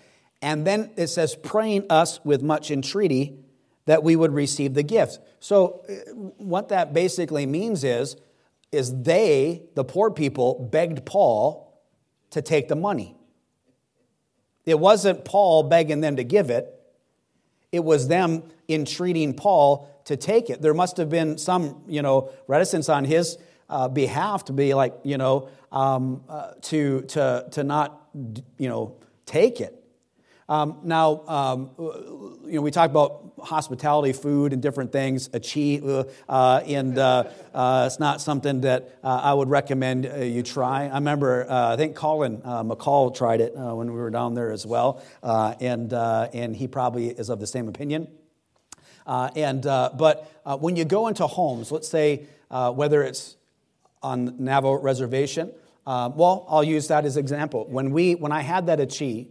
And 0.42 0.66
then 0.66 0.90
it 0.96 1.08
says, 1.08 1.36
praying 1.36 1.86
us 1.90 2.24
with 2.24 2.42
much 2.42 2.70
entreaty 2.70 3.36
that 3.86 4.02
we 4.02 4.16
would 4.16 4.32
receive 4.32 4.74
the 4.74 4.82
gift. 4.82 5.18
So, 5.40 5.84
uh, 5.88 6.12
what 6.38 6.68
that 6.68 6.92
basically 6.94 7.44
means 7.46 7.82
is, 7.84 8.16
is 8.72 9.02
they, 9.02 9.62
the 9.74 9.84
poor 9.84 10.10
people, 10.10 10.68
begged 10.70 11.04
Paul 11.04 11.82
to 12.30 12.40
take 12.40 12.68
the 12.68 12.76
money. 12.76 13.16
It 14.64 14.78
wasn't 14.78 15.24
Paul 15.24 15.64
begging 15.64 16.00
them 16.00 16.16
to 16.16 16.24
give 16.24 16.50
it, 16.50 16.72
it 17.72 17.84
was 17.84 18.08
them 18.08 18.44
entreating 18.68 19.34
Paul 19.34 19.89
to 20.04 20.16
take 20.16 20.50
it. 20.50 20.62
There 20.62 20.74
must 20.74 20.96
have 20.96 21.08
been 21.08 21.38
some, 21.38 21.82
you 21.86 22.02
know, 22.02 22.30
reticence 22.46 22.88
on 22.88 23.04
his 23.04 23.38
uh, 23.68 23.88
behalf 23.88 24.44
to 24.46 24.52
be 24.52 24.74
like, 24.74 24.94
you 25.04 25.18
know, 25.18 25.48
um, 25.72 26.24
uh, 26.28 26.52
to, 26.62 27.02
to, 27.02 27.46
to 27.52 27.64
not, 27.64 28.08
you 28.58 28.68
know, 28.68 28.96
take 29.26 29.60
it. 29.60 29.76
Um, 30.48 30.80
now, 30.82 31.22
um, 31.28 31.70
you 31.78 32.54
know, 32.54 32.62
we 32.62 32.72
talk 32.72 32.90
about 32.90 33.34
hospitality, 33.40 34.12
food, 34.12 34.52
and 34.52 34.60
different 34.60 34.90
things. 34.90 35.30
Achi, 35.32 35.80
uh, 35.80 36.02
uh, 36.28 36.60
and 36.66 36.98
uh, 36.98 37.24
uh, 37.54 37.84
it's 37.86 38.00
not 38.00 38.20
something 38.20 38.62
that 38.62 38.98
uh, 39.04 39.20
I 39.22 39.32
would 39.32 39.48
recommend 39.48 40.06
uh, 40.06 40.16
you 40.16 40.42
try. 40.42 40.88
I 40.88 40.94
remember, 40.94 41.46
I 41.48 41.76
think 41.76 41.94
Colin 41.94 42.38
McCall 42.38 43.14
tried 43.14 43.40
it 43.40 43.52
when 43.54 43.92
we 43.92 44.00
were 44.00 44.10
down 44.10 44.34
there 44.34 44.50
as 44.50 44.66
well, 44.66 45.00
and 45.22 45.92
and 45.92 46.56
he 46.56 46.66
probably 46.66 47.10
is 47.10 47.30
of 47.30 47.38
the 47.38 47.46
same 47.46 47.68
opinion. 47.68 48.08
And 49.10 49.62
but 49.62 50.30
when 50.60 50.76
you 50.76 50.84
go 50.84 51.08
into 51.08 51.26
homes, 51.26 51.70
let's 51.72 51.88
say 51.88 52.26
whether 52.48 53.02
it's 53.02 53.36
on 54.02 54.36
Navajo 54.38 54.80
Reservation. 54.80 55.52
Uh, 55.86 56.10
well, 56.14 56.46
I'll 56.48 56.64
use 56.64 56.88
that 56.88 57.04
as 57.04 57.16
example. 57.16 57.66
When 57.68 57.90
we, 57.90 58.14
when 58.14 58.32
I 58.32 58.40
had 58.40 58.66
that 58.66 58.80
achi, 58.80 59.28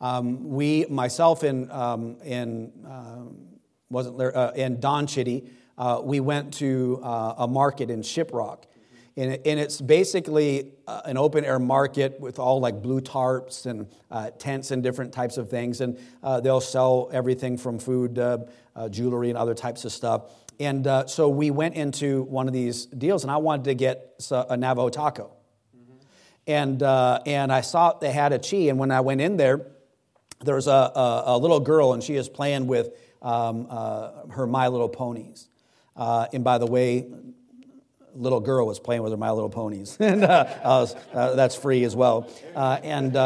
um, 0.00 0.48
we, 0.48 0.86
myself 0.88 1.42
and 1.42 1.70
um, 1.70 2.16
in 2.24 2.72
uh, 2.86 3.24
wasn't 3.90 4.18
there, 4.18 4.36
uh, 4.36 4.52
in 4.52 4.80
Don 4.80 5.06
Chitty, 5.06 5.50
uh, 5.76 6.00
we 6.02 6.20
went 6.20 6.54
to 6.54 7.00
uh, 7.02 7.34
a 7.38 7.48
market 7.48 7.90
in 7.90 8.02
Shiprock. 8.02 8.64
And, 9.16 9.38
and 9.44 9.60
it's 9.60 9.80
basically 9.80 10.72
uh, 10.86 11.02
an 11.04 11.16
open 11.16 11.44
air 11.44 11.58
market 11.58 12.20
with 12.20 12.38
all 12.38 12.60
like 12.60 12.80
blue 12.80 13.00
tarps 13.00 13.66
and 13.66 13.88
uh, 14.10 14.30
tents 14.38 14.70
and 14.70 14.82
different 14.82 15.12
types 15.12 15.36
of 15.36 15.50
things. 15.50 15.80
And 15.80 15.98
uh, 16.22 16.40
they'll 16.40 16.60
sell 16.60 17.10
everything 17.12 17.58
from 17.58 17.78
food, 17.78 18.18
uh, 18.18 18.38
jewelry, 18.88 19.28
and 19.28 19.36
other 19.36 19.54
types 19.54 19.84
of 19.84 19.92
stuff. 19.92 20.30
And 20.60 20.86
uh, 20.86 21.06
so 21.06 21.28
we 21.28 21.50
went 21.50 21.74
into 21.74 22.22
one 22.24 22.46
of 22.46 22.52
these 22.52 22.86
deals, 22.86 23.24
and 23.24 23.30
I 23.30 23.38
wanted 23.38 23.64
to 23.64 23.74
get 23.74 24.22
a 24.30 24.56
Navajo 24.56 24.90
taco. 24.90 25.30
Mm-hmm. 25.74 25.94
And, 26.46 26.82
uh, 26.82 27.20
and 27.24 27.50
I 27.50 27.62
saw 27.62 27.94
they 27.94 28.12
had 28.12 28.32
a 28.32 28.38
chi, 28.38 28.68
and 28.68 28.78
when 28.78 28.90
I 28.90 29.00
went 29.00 29.22
in 29.22 29.38
there, 29.38 29.66
there 30.44 30.54
was 30.54 30.66
a, 30.66 30.70
a, 30.70 31.22
a 31.26 31.38
little 31.38 31.60
girl, 31.60 31.94
and 31.94 32.02
she 32.02 32.14
is 32.14 32.28
playing 32.28 32.66
with 32.66 32.90
um, 33.22 33.66
uh, 33.70 34.26
her 34.30 34.46
My 34.46 34.68
Little 34.68 34.88
Ponies. 34.88 35.48
Uh, 35.96 36.26
and 36.32 36.44
by 36.44 36.58
the 36.58 36.66
way, 36.66 37.10
little 38.14 38.40
girl 38.40 38.66
was 38.66 38.78
playing 38.78 39.02
with 39.02 39.12
her 39.12 39.16
My 39.16 39.30
Little 39.30 39.50
Ponies, 39.50 39.96
and 40.00 40.24
uh, 40.24 40.46
was, 40.64 40.94
uh, 41.12 41.34
that's 41.34 41.54
free 41.54 41.84
as 41.84 41.94
well. 41.96 42.28
and 42.54 43.16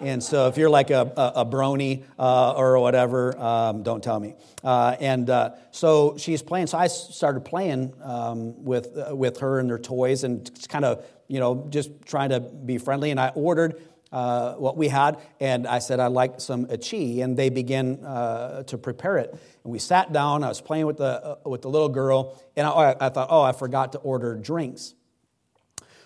and 0.00 0.22
so 0.22 0.48
if 0.48 0.58
you're 0.58 0.70
like 0.70 0.90
a, 0.90 1.12
a, 1.16 1.40
a 1.40 1.46
brony 1.46 2.04
uh, 2.18 2.52
or 2.52 2.78
whatever, 2.78 3.38
um, 3.38 3.82
don't 3.82 4.02
tell 4.02 4.20
me. 4.20 4.34
Uh, 4.62 4.96
and 5.00 5.30
uh, 5.30 5.52
so 5.70 6.16
she's 6.18 6.42
playing. 6.42 6.66
So 6.66 6.78
I 6.78 6.88
started 6.88 7.40
playing 7.44 7.94
um, 8.02 8.64
with, 8.64 8.96
uh, 8.96 9.16
with 9.16 9.38
her 9.38 9.60
and 9.60 9.68
their 9.68 9.78
toys 9.78 10.24
and 10.24 10.50
kind 10.68 10.84
of, 10.84 11.06
you 11.28 11.40
know, 11.40 11.66
just 11.70 11.90
trying 12.04 12.30
to 12.30 12.40
be 12.40 12.78
friendly. 12.78 13.10
And 13.10 13.20
I 13.20 13.28
ordered 13.30 13.80
uh, 14.14 14.54
what 14.54 14.76
we 14.76 14.86
had, 14.86 15.18
and 15.40 15.66
I 15.66 15.80
said, 15.80 15.98
I'd 15.98 16.12
like 16.12 16.40
some 16.40 16.68
achi. 16.70 17.20
And 17.20 17.36
they 17.36 17.50
began 17.50 17.98
uh, 18.04 18.62
to 18.62 18.78
prepare 18.78 19.18
it. 19.18 19.30
And 19.64 19.72
we 19.72 19.80
sat 19.80 20.12
down. 20.12 20.44
I 20.44 20.48
was 20.48 20.60
playing 20.60 20.86
with 20.86 20.98
the, 20.98 21.38
with 21.44 21.62
the 21.62 21.68
little 21.68 21.88
girl, 21.88 22.40
and 22.56 22.64
I, 22.66 22.94
I 23.00 23.08
thought, 23.08 23.28
oh, 23.30 23.42
I 23.42 23.52
forgot 23.52 23.92
to 23.92 23.98
order 23.98 24.36
drinks. 24.36 24.94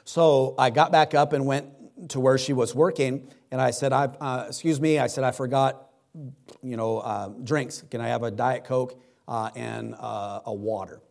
So 0.05 0.55
I 0.59 0.71
got 0.71 0.90
back 0.90 1.14
up 1.14 1.35
and 1.35 1.44
went 1.44 2.09
to 2.11 2.18
where 2.18 2.38
she 2.38 2.55
was 2.55 2.75
working, 2.75 3.29
and 3.51 3.61
I 3.61 3.73
said, 3.73 3.92
I, 3.92 4.05
uh, 4.05 4.47
excuse 4.49 4.81
me, 4.81 4.99
I 4.99 5.07
said, 5.07 5.23
I 5.23 5.33
forgot, 5.33 5.90
you 6.62 6.79
know, 6.79 6.99
uh, 6.99 7.29
drinks. 7.44 7.85
Can 7.90 8.01
I 8.01 8.09
have 8.09 8.23
a 8.23 8.31
Diet 8.31 8.64
Coke 8.64 8.99
uh, 9.29 9.51
and 9.55 9.94
uh, 9.99 10.40
a 10.47 10.55
water? 10.55 11.03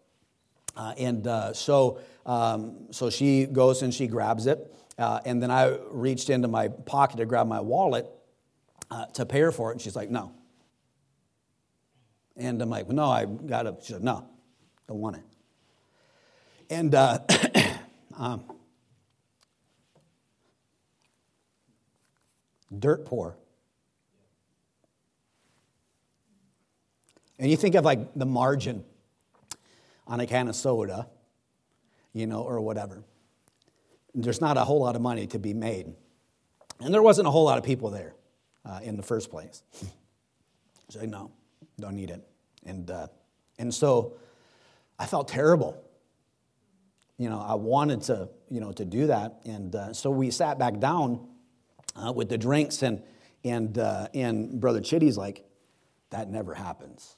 Uh, 0.75 0.93
and 0.97 1.27
uh, 1.27 1.53
so, 1.53 1.99
um, 2.25 2.87
so 2.91 3.11
she 3.11 3.45
goes 3.45 3.83
and 3.83 3.93
she 3.93 4.07
grabs 4.07 4.47
it. 4.47 4.73
Uh, 4.97 5.19
and 5.25 5.41
then 5.41 5.51
I 5.51 5.77
reached 5.91 6.29
into 6.29 6.47
my 6.47 6.69
pocket 6.69 7.17
to 7.17 7.25
grab 7.25 7.47
my 7.47 7.59
wallet 7.59 8.07
uh, 8.89 9.05
to 9.07 9.25
pay 9.25 9.41
her 9.41 9.51
for 9.51 9.69
it. 9.69 9.73
And 9.73 9.81
she's 9.81 9.95
like, 9.95 10.09
no. 10.09 10.31
And 12.35 12.61
I'm 12.61 12.69
like, 12.69 12.89
no, 12.89 13.05
I 13.05 13.25
got 13.25 13.63
to. 13.63 13.75
She 13.81 13.93
said, 13.93 14.03
no, 14.03 14.27
don't 14.87 14.99
want 14.99 15.17
it. 15.17 15.23
And 16.69 16.93
uh, 16.93 17.19
um, 18.17 18.43
dirt 22.77 23.05
poor. 23.05 23.37
And 27.39 27.51
you 27.51 27.57
think 27.57 27.75
of 27.75 27.85
like 27.85 28.13
the 28.15 28.25
margin 28.25 28.83
on 30.07 30.19
a 30.19 30.25
can 30.25 30.47
of 30.47 30.55
soda, 30.55 31.07
you 32.13 32.25
know, 32.25 32.41
or 32.41 32.59
whatever. 32.61 33.03
There's 34.17 34.41
not 34.41 34.57
a 34.57 34.61
whole 34.61 34.81
lot 34.81 34.95
of 34.95 35.01
money 35.01 35.27
to 35.27 35.39
be 35.39 35.53
made. 35.53 35.93
And 36.79 36.91
there 36.91 37.03
wasn't 37.03 37.27
a 37.27 37.31
whole 37.31 37.45
lot 37.45 37.59
of 37.59 37.63
people 37.63 37.91
there 37.91 38.15
uh, 38.65 38.79
in 38.81 38.97
the 38.97 39.03
first 39.03 39.29
place. 39.29 39.61
so, 40.89 41.01
no, 41.01 41.31
don't 41.79 41.95
need 41.95 42.09
it. 42.09 42.27
And, 42.65 42.89
uh, 42.89 43.07
and 43.59 43.73
so 43.73 44.13
I 44.97 45.05
felt 45.05 45.27
terrible. 45.27 45.83
You 47.19 47.29
know, 47.29 47.39
I 47.39 47.53
wanted 47.53 48.01
to, 48.03 48.29
you 48.49 48.59
know, 48.59 48.71
to 48.71 48.85
do 48.85 49.07
that. 49.07 49.39
And 49.45 49.75
uh, 49.75 49.93
so 49.93 50.09
we 50.09 50.31
sat 50.31 50.57
back 50.57 50.79
down 50.79 51.27
uh, 51.95 52.11
with 52.11 52.29
the 52.29 52.37
drinks, 52.37 52.81
and, 52.81 53.03
and, 53.43 53.77
uh, 53.77 54.07
and 54.15 54.59
Brother 54.59 54.81
Chitty's 54.81 55.17
like, 55.17 55.43
that 56.09 56.29
never 56.29 56.55
happens. 56.55 57.15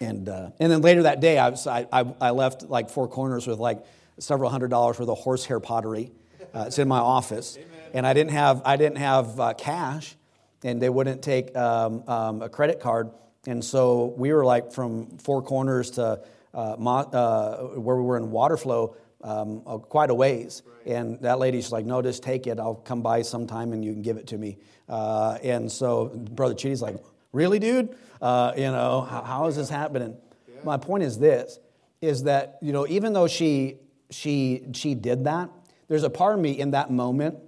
And, 0.00 0.28
uh, 0.28 0.50
and 0.58 0.70
then 0.70 0.82
later 0.82 1.04
that 1.04 1.20
day, 1.20 1.38
I, 1.38 1.48
was, 1.48 1.66
I, 1.66 1.86
I 1.92 2.30
left 2.30 2.64
like 2.64 2.90
four 2.90 3.08
corners 3.08 3.46
with 3.46 3.58
like 3.58 3.84
several 4.20 4.50
hundred 4.50 4.70
dollars 4.70 4.98
worth 4.98 5.08
of 5.08 5.18
horsehair 5.18 5.60
pottery. 5.60 6.12
Uh, 6.54 6.64
it's 6.66 6.78
in 6.78 6.88
my 6.88 6.98
office. 6.98 7.56
Amen. 7.56 7.68
And 7.94 8.06
I 8.06 8.12
didn't 8.12 8.32
have, 8.32 8.62
I 8.64 8.76
didn't 8.76 8.98
have 8.98 9.40
uh, 9.40 9.54
cash, 9.54 10.16
and 10.62 10.80
they 10.80 10.88
wouldn't 10.88 11.22
take 11.22 11.56
um, 11.56 12.04
um, 12.06 12.42
a 12.42 12.48
credit 12.48 12.80
card. 12.80 13.10
And 13.46 13.64
so 13.64 14.14
we 14.16 14.32
were 14.32 14.44
like 14.44 14.72
from 14.72 15.18
four 15.18 15.42
corners 15.42 15.92
to 15.92 16.20
uh, 16.52 16.58
uh, 16.58 17.56
where 17.78 17.96
we 17.96 18.02
were 18.02 18.16
in 18.16 18.30
Waterflow, 18.30 18.94
um, 19.22 19.62
uh, 19.66 19.78
quite 19.78 20.10
a 20.10 20.14
ways. 20.14 20.62
Right. 20.66 20.96
And 20.96 21.20
that 21.20 21.38
lady's 21.38 21.72
like, 21.72 21.86
no, 21.86 22.02
just 22.02 22.22
take 22.22 22.46
it. 22.46 22.58
I'll 22.58 22.74
come 22.74 23.02
by 23.02 23.22
sometime 23.22 23.72
and 23.72 23.84
you 23.84 23.92
can 23.92 24.02
give 24.02 24.16
it 24.16 24.26
to 24.28 24.38
me. 24.38 24.58
Uh, 24.88 25.38
and 25.42 25.70
so 25.70 26.08
Brother 26.08 26.54
Chitty's 26.54 26.82
like, 26.82 26.96
really, 27.32 27.58
dude? 27.58 27.96
Uh, 28.20 28.52
you 28.56 28.64
know, 28.64 29.02
how, 29.02 29.22
how 29.22 29.46
is 29.46 29.56
this 29.56 29.70
happening? 29.70 30.16
Yeah. 30.48 30.60
My 30.64 30.76
point 30.76 31.04
is 31.04 31.18
this, 31.18 31.58
is 32.00 32.24
that, 32.24 32.58
you 32.60 32.72
know, 32.72 32.86
even 32.88 33.12
though 33.12 33.28
she 33.28 33.76
she, 34.10 34.64
she 34.72 34.94
did 34.94 35.24
that, 35.24 35.50
there's 35.88 36.04
a 36.04 36.10
part 36.10 36.34
of 36.34 36.40
me 36.40 36.52
in 36.52 36.70
that 36.70 36.90
moment 36.90 37.38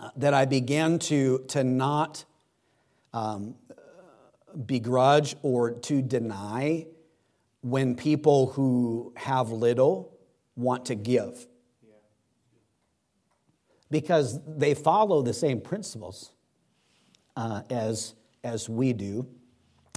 uh, 0.00 0.10
that 0.16 0.34
I 0.34 0.46
began 0.46 0.98
to, 1.00 1.44
to 1.48 1.62
not 1.62 2.24
um, 3.12 3.54
begrudge 4.66 5.36
or 5.42 5.70
to 5.70 6.02
deny 6.02 6.86
when 7.60 7.94
people 7.94 8.48
who 8.48 9.12
have 9.16 9.50
little 9.50 10.12
want 10.56 10.86
to 10.86 10.94
give. 10.94 11.46
Because 13.90 14.40
they 14.46 14.74
follow 14.74 15.22
the 15.22 15.34
same 15.34 15.60
principles 15.60 16.32
uh, 17.36 17.62
as, 17.70 18.14
as 18.42 18.68
we 18.68 18.92
do. 18.92 19.26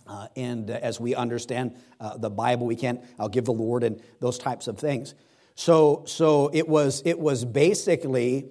Uh, 0.05 0.27
and 0.35 0.69
as 0.69 0.99
we 0.99 1.15
understand 1.15 1.75
uh, 1.99 2.15
the 2.17 2.29
Bible, 2.29 2.67
we 2.67 2.75
can't, 2.75 3.01
I'll 3.17 3.29
give 3.29 3.45
the 3.45 3.53
Lord 3.53 3.83
and 3.83 3.99
those 4.19 4.37
types 4.37 4.67
of 4.67 4.77
things. 4.77 5.15
So, 5.55 6.03
so 6.05 6.51
it, 6.53 6.67
was, 6.67 7.01
it 7.05 7.17
was 7.17 7.45
basically 7.45 8.47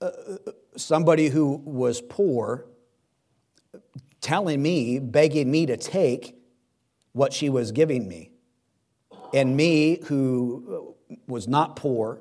uh, 0.00 0.10
somebody 0.76 1.28
who 1.28 1.56
was 1.64 2.00
poor 2.00 2.64
telling 4.20 4.62
me, 4.62 4.98
begging 4.98 5.50
me 5.50 5.66
to 5.66 5.76
take 5.76 6.36
what 7.12 7.32
she 7.32 7.48
was 7.48 7.72
giving 7.72 8.08
me. 8.08 8.30
And 9.32 9.56
me, 9.56 10.00
who 10.04 10.94
was 11.26 11.46
not 11.46 11.76
poor, 11.76 12.20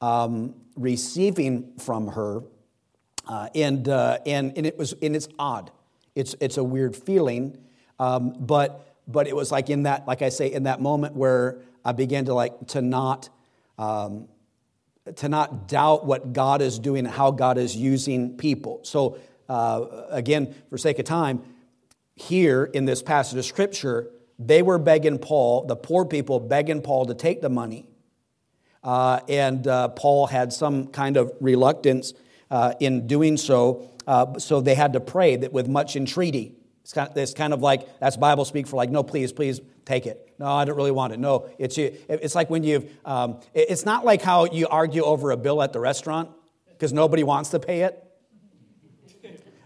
um, 0.00 0.54
receiving 0.76 1.74
from 1.78 2.08
her. 2.08 2.42
Uh, 3.26 3.48
and, 3.54 3.88
uh, 3.88 4.18
and, 4.26 4.56
and, 4.56 4.66
it 4.66 4.78
was, 4.78 4.94
and 5.02 5.14
it's 5.14 5.28
odd. 5.38 5.70
It's, 6.14 6.34
it's 6.40 6.56
a 6.56 6.64
weird 6.64 6.96
feeling. 6.96 7.58
Um, 7.98 8.34
but, 8.38 8.94
but 9.06 9.26
it 9.26 9.36
was 9.36 9.52
like 9.52 9.70
in 9.70 9.82
that, 9.82 10.06
like 10.06 10.22
I 10.22 10.30
say, 10.30 10.50
in 10.52 10.64
that 10.64 10.80
moment 10.80 11.14
where 11.14 11.58
I 11.84 11.92
began 11.92 12.26
to 12.26 12.34
like, 12.34 12.68
to 12.68 12.82
not, 12.82 13.28
um, 13.78 14.28
to 15.16 15.28
not 15.28 15.68
doubt 15.68 16.04
what 16.04 16.32
God 16.32 16.62
is 16.62 16.78
doing 16.78 17.06
and 17.06 17.14
how 17.14 17.30
God 17.30 17.58
is 17.58 17.74
using 17.76 18.36
people. 18.36 18.80
So, 18.82 19.18
uh, 19.48 20.04
again, 20.10 20.54
for 20.68 20.76
sake 20.78 20.98
of 20.98 21.04
time, 21.04 21.42
here 22.14 22.64
in 22.64 22.84
this 22.84 23.02
passage 23.02 23.38
of 23.38 23.44
scripture, 23.44 24.10
they 24.38 24.62
were 24.62 24.78
begging 24.78 25.18
Paul, 25.18 25.64
the 25.64 25.76
poor 25.76 26.04
people 26.04 26.40
begging 26.40 26.82
Paul 26.82 27.06
to 27.06 27.14
take 27.14 27.40
the 27.40 27.48
money. 27.48 27.88
Uh, 28.82 29.20
and 29.28 29.66
uh, 29.66 29.88
Paul 29.88 30.26
had 30.26 30.52
some 30.52 30.88
kind 30.88 31.16
of 31.16 31.32
reluctance 31.40 32.14
uh, 32.50 32.74
in 32.80 33.06
doing 33.06 33.36
so. 33.36 33.90
Uh, 34.06 34.38
so 34.38 34.60
they 34.60 34.74
had 34.74 34.92
to 34.92 35.00
pray 35.00 35.36
that 35.36 35.52
with 35.52 35.68
much 35.68 35.96
entreaty. 35.96 36.54
It's 36.88 36.94
kind, 36.94 37.10
of, 37.10 37.16
it's 37.18 37.34
kind 37.34 37.52
of 37.52 37.60
like, 37.60 37.86
that's 38.00 38.16
Bible 38.16 38.46
speak 38.46 38.66
for 38.66 38.76
like, 38.76 38.88
no, 38.88 39.02
please, 39.02 39.30
please 39.30 39.60
take 39.84 40.06
it. 40.06 40.32
No, 40.38 40.46
I 40.46 40.64
don't 40.64 40.74
really 40.74 40.90
want 40.90 41.12
it. 41.12 41.18
No, 41.18 41.50
it's, 41.58 41.76
it's 41.76 42.34
like 42.34 42.48
when 42.48 42.64
you've, 42.64 42.90
um, 43.04 43.40
it's 43.52 43.84
not 43.84 44.06
like 44.06 44.22
how 44.22 44.46
you 44.46 44.66
argue 44.68 45.02
over 45.02 45.30
a 45.30 45.36
bill 45.36 45.60
at 45.60 45.74
the 45.74 45.80
restaurant 45.80 46.30
because 46.70 46.94
nobody 46.94 47.22
wants 47.22 47.50
to 47.50 47.60
pay 47.60 47.82
it. 47.82 48.02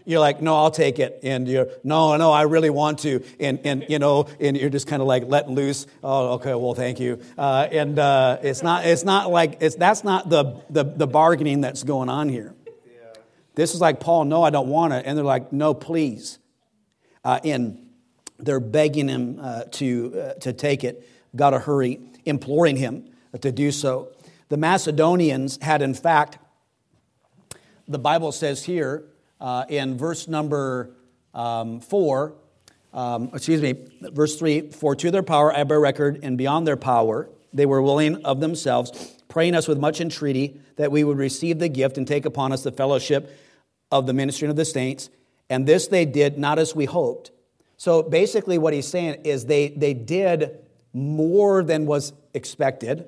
You're 0.03 0.19
like, 0.19 0.41
no, 0.41 0.57
I'll 0.57 0.69
take 0.69 0.99
it. 0.99 1.21
And 1.23 1.47
you're, 1.47 1.69
no, 1.85 2.17
no, 2.17 2.33
I 2.33 2.41
really 2.41 2.69
want 2.69 2.99
to. 2.99 3.23
And, 3.39 3.57
and 3.63 3.85
you 3.87 3.99
know, 3.99 4.27
and 4.41 4.57
you're 4.57 4.69
just 4.69 4.87
kind 4.87 5.01
of 5.01 5.07
like 5.07 5.23
letting 5.25 5.55
loose. 5.55 5.87
Oh, 6.03 6.33
okay, 6.33 6.53
well, 6.55 6.73
thank 6.73 6.99
you. 6.99 7.21
Uh, 7.37 7.69
and 7.71 7.97
uh, 7.99 8.39
it's, 8.43 8.61
not, 8.61 8.85
it's 8.85 9.05
not 9.05 9.31
like, 9.31 9.59
it's, 9.61 9.77
that's 9.77 10.03
not 10.03 10.27
the, 10.27 10.61
the, 10.69 10.83
the 10.83 11.07
bargaining 11.07 11.61
that's 11.61 11.83
going 11.83 12.09
on 12.09 12.27
here. 12.27 12.53
Yeah. 12.65 13.13
This 13.55 13.73
is 13.73 13.79
like, 13.79 14.01
Paul, 14.01 14.25
no, 14.25 14.43
I 14.43 14.49
don't 14.49 14.67
want 14.67 14.91
it. 14.91 15.05
And 15.05 15.17
they're 15.17 15.23
like, 15.23 15.53
no, 15.53 15.73
please. 15.73 16.39
Uh, 17.23 17.39
and 17.43 17.77
they're 18.39 18.59
begging 18.59 19.07
him 19.07 19.39
uh, 19.41 19.63
to, 19.71 20.19
uh, 20.19 20.33
to 20.39 20.53
take 20.53 20.83
it. 20.83 21.07
Got 21.35 21.51
to 21.51 21.59
hurry, 21.59 21.99
imploring 22.25 22.75
him 22.75 23.09
to 23.39 23.51
do 23.51 23.71
so. 23.71 24.09
The 24.49 24.57
Macedonians 24.57 25.57
had, 25.61 25.81
in 25.81 25.93
fact, 25.93 26.37
the 27.87 27.99
Bible 27.99 28.31
says 28.31 28.63
here 28.63 29.05
uh, 29.41 29.65
in 29.67 29.97
verse 29.97 30.27
number 30.27 30.91
um, 31.33 31.79
4, 31.79 32.33
um, 32.93 33.31
excuse 33.33 33.61
me, 33.61 33.75
verse 34.01 34.37
3 34.37 34.71
For 34.71 34.95
to 34.95 35.11
their 35.11 35.23
power 35.23 35.53
I 35.53 35.63
bear 35.63 35.79
record, 35.79 36.19
and 36.23 36.37
beyond 36.37 36.67
their 36.67 36.77
power 36.77 37.29
they 37.53 37.65
were 37.65 37.81
willing 37.81 38.23
of 38.25 38.39
themselves, 38.39 39.15
praying 39.27 39.55
us 39.55 39.67
with 39.67 39.77
much 39.77 40.01
entreaty 40.01 40.59
that 40.75 40.91
we 40.91 41.03
would 41.03 41.17
receive 41.17 41.59
the 41.59 41.69
gift 41.69 41.97
and 41.97 42.07
take 42.07 42.25
upon 42.25 42.51
us 42.51 42.63
the 42.63 42.71
fellowship 42.71 43.37
of 43.91 44.07
the 44.07 44.13
ministry 44.13 44.47
of 44.47 44.55
the 44.55 44.65
saints. 44.65 45.09
And 45.49 45.67
this 45.67 45.87
they 45.87 46.05
did 46.05 46.37
not 46.37 46.59
as 46.59 46.75
we 46.75 46.85
hoped 46.85 47.31
so 47.83 48.01
basically, 48.01 48.57
what 48.57 48.73
he's 48.73 48.87
saying 48.87 49.23
is 49.25 49.45
they, 49.45 49.67
they 49.67 49.93
did 49.93 50.59
more 50.93 51.63
than 51.63 51.85
was 51.85 52.13
expected 52.33 53.05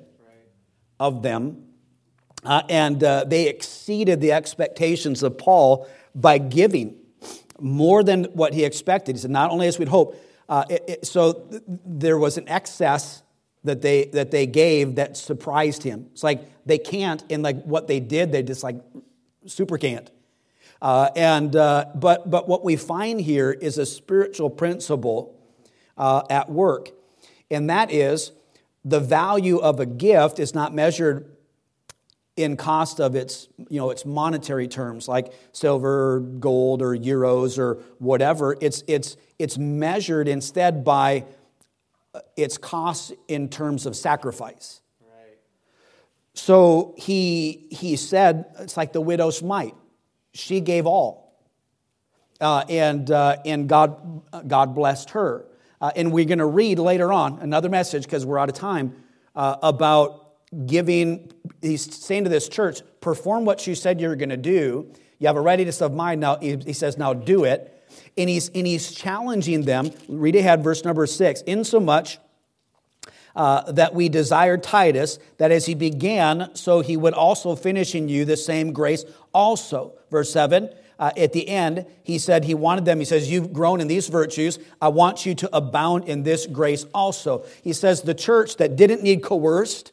of 1.00 1.22
them, 1.22 1.64
uh, 2.44 2.60
and 2.68 3.02
uh, 3.02 3.24
they 3.24 3.48
exceeded 3.48 4.20
the 4.20 4.32
expectations 4.32 5.22
of 5.22 5.38
Paul 5.38 5.88
by 6.14 6.36
giving 6.36 6.94
more 7.58 8.04
than 8.04 8.24
what 8.34 8.52
he 8.52 8.64
expected. 8.66 9.16
He 9.16 9.22
said, 9.22 9.30
Not 9.30 9.50
only 9.50 9.66
as 9.66 9.78
we'd 9.78 9.88
hope, 9.88 10.14
uh, 10.46 10.64
it, 10.68 10.84
it, 10.86 11.06
so 11.06 11.32
th- 11.32 11.62
there 11.66 12.18
was 12.18 12.36
an 12.36 12.46
excess 12.46 13.22
that 13.64 13.80
they 13.80 14.04
that 14.12 14.30
they 14.30 14.46
gave 14.46 14.96
that 14.96 15.16
surprised 15.16 15.84
him. 15.84 16.08
It's 16.12 16.22
like 16.22 16.42
they 16.66 16.76
can't, 16.76 17.24
and 17.30 17.42
like 17.42 17.62
what 17.64 17.88
they 17.88 17.98
did, 17.98 18.30
they 18.30 18.42
just 18.42 18.62
like 18.62 18.76
super 19.46 19.78
can't. 19.78 20.10
Uh, 20.86 21.10
and, 21.16 21.56
uh, 21.56 21.84
but, 21.96 22.30
but 22.30 22.46
what 22.46 22.62
we 22.62 22.76
find 22.76 23.20
here 23.20 23.50
is 23.50 23.76
a 23.76 23.84
spiritual 23.84 24.48
principle 24.48 25.36
uh, 25.96 26.22
at 26.30 26.48
work, 26.48 26.90
and 27.50 27.68
that 27.68 27.90
is 27.90 28.30
the 28.84 29.00
value 29.00 29.56
of 29.56 29.80
a 29.80 29.84
gift 29.84 30.38
is 30.38 30.54
not 30.54 30.72
measured 30.72 31.28
in 32.36 32.56
cost 32.56 33.00
of 33.00 33.16
its, 33.16 33.48
you 33.68 33.80
know, 33.80 33.90
its 33.90 34.06
monetary 34.06 34.68
terms 34.68 35.08
like 35.08 35.32
silver, 35.50 36.20
gold, 36.20 36.80
or 36.80 36.96
euros 36.96 37.58
or 37.58 37.82
whatever. 37.98 38.56
It's, 38.60 38.84
it's, 38.86 39.16
it's 39.40 39.58
measured 39.58 40.28
instead 40.28 40.84
by 40.84 41.24
uh, 42.14 42.20
its 42.36 42.58
cost 42.58 43.12
in 43.26 43.48
terms 43.48 43.86
of 43.86 43.96
sacrifice. 43.96 44.82
Right. 45.00 45.38
So 46.34 46.94
he, 46.96 47.66
he 47.72 47.96
said, 47.96 48.44
it's 48.60 48.76
like 48.76 48.92
the 48.92 49.00
widow's 49.00 49.42
mite 49.42 49.74
she 50.36 50.60
gave 50.60 50.86
all. 50.86 51.26
Uh, 52.40 52.64
and, 52.68 53.10
uh, 53.10 53.36
and 53.44 53.68
God, 53.68 54.22
God 54.46 54.74
blessed 54.74 55.10
her. 55.10 55.46
Uh, 55.80 55.90
and 55.96 56.12
we're 56.12 56.24
going 56.26 56.38
to 56.38 56.46
read 56.46 56.78
later 56.78 57.12
on 57.12 57.38
another 57.40 57.68
message 57.68 58.04
because 58.04 58.26
we're 58.26 58.38
out 58.38 58.48
of 58.48 58.54
time 58.54 58.94
uh, 59.34 59.56
about 59.62 60.34
giving. 60.66 61.32
He's 61.62 61.94
saying 61.94 62.24
to 62.24 62.30
this 62.30 62.48
church, 62.48 62.82
perform 63.00 63.44
what 63.44 63.66
you 63.66 63.74
said 63.74 64.00
you 64.00 64.08
were 64.08 64.16
going 64.16 64.30
to 64.30 64.36
do. 64.36 64.92
You 65.18 65.26
have 65.26 65.36
a 65.36 65.40
readiness 65.40 65.80
of 65.80 65.94
mind 65.94 66.20
now. 66.20 66.36
He, 66.36 66.56
he 66.56 66.72
says, 66.72 66.98
now 66.98 67.14
do 67.14 67.44
it. 67.44 67.72
And 68.18 68.28
he's, 68.28 68.48
and 68.50 68.66
he's 68.66 68.92
challenging 68.92 69.62
them. 69.62 69.90
Read 70.08 70.36
ahead, 70.36 70.62
verse 70.62 70.84
number 70.84 71.06
six. 71.06 71.42
Insomuch 71.42 72.18
uh, 73.36 73.70
that 73.72 73.94
we 73.94 74.08
desired 74.08 74.62
Titus, 74.62 75.18
that 75.36 75.52
as 75.52 75.66
he 75.66 75.74
began, 75.74 76.50
so 76.54 76.80
he 76.80 76.96
would 76.96 77.14
also 77.14 77.54
finish 77.54 77.94
in 77.94 78.08
you 78.08 78.24
the 78.24 78.36
same 78.36 78.72
grace 78.72 79.04
also. 79.32 79.92
Verse 80.10 80.32
7. 80.32 80.70
Uh, 80.98 81.10
at 81.18 81.34
the 81.34 81.46
end, 81.46 81.84
he 82.02 82.18
said 82.18 82.44
he 82.44 82.54
wanted 82.54 82.86
them, 82.86 82.98
he 82.98 83.04
says, 83.04 83.30
You've 83.30 83.52
grown 83.52 83.82
in 83.82 83.86
these 83.86 84.08
virtues. 84.08 84.58
I 84.80 84.88
want 84.88 85.26
you 85.26 85.34
to 85.34 85.54
abound 85.54 86.04
in 86.04 86.22
this 86.22 86.46
grace 86.46 86.86
also. 86.94 87.44
He 87.62 87.74
says, 87.74 88.00
The 88.00 88.14
church 88.14 88.56
that 88.56 88.76
didn't 88.76 89.02
need 89.02 89.22
coerced, 89.22 89.92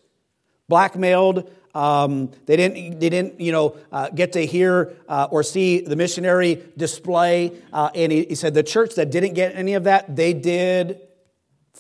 blackmailed, 0.70 1.52
um, 1.76 2.30
they 2.46 2.56
didn't, 2.56 3.00
they 3.00 3.10
didn't 3.10 3.42
you 3.42 3.52
know, 3.52 3.76
uh, 3.92 4.10
get 4.10 4.34
to 4.34 4.46
hear 4.46 4.94
uh, 5.10 5.28
or 5.30 5.44
see 5.44 5.82
the 5.82 5.98
missionary 5.98 6.64
display. 6.78 7.52
Uh, 7.74 7.90
and 7.94 8.12
he, 8.12 8.26
he 8.26 8.36
said, 8.36 8.54
The 8.54 8.64
church 8.64 8.96
that 8.96 9.12
didn't 9.12 9.34
get 9.34 9.56
any 9.56 9.74
of 9.74 9.84
that, 9.84 10.16
they 10.16 10.32
did 10.32 11.02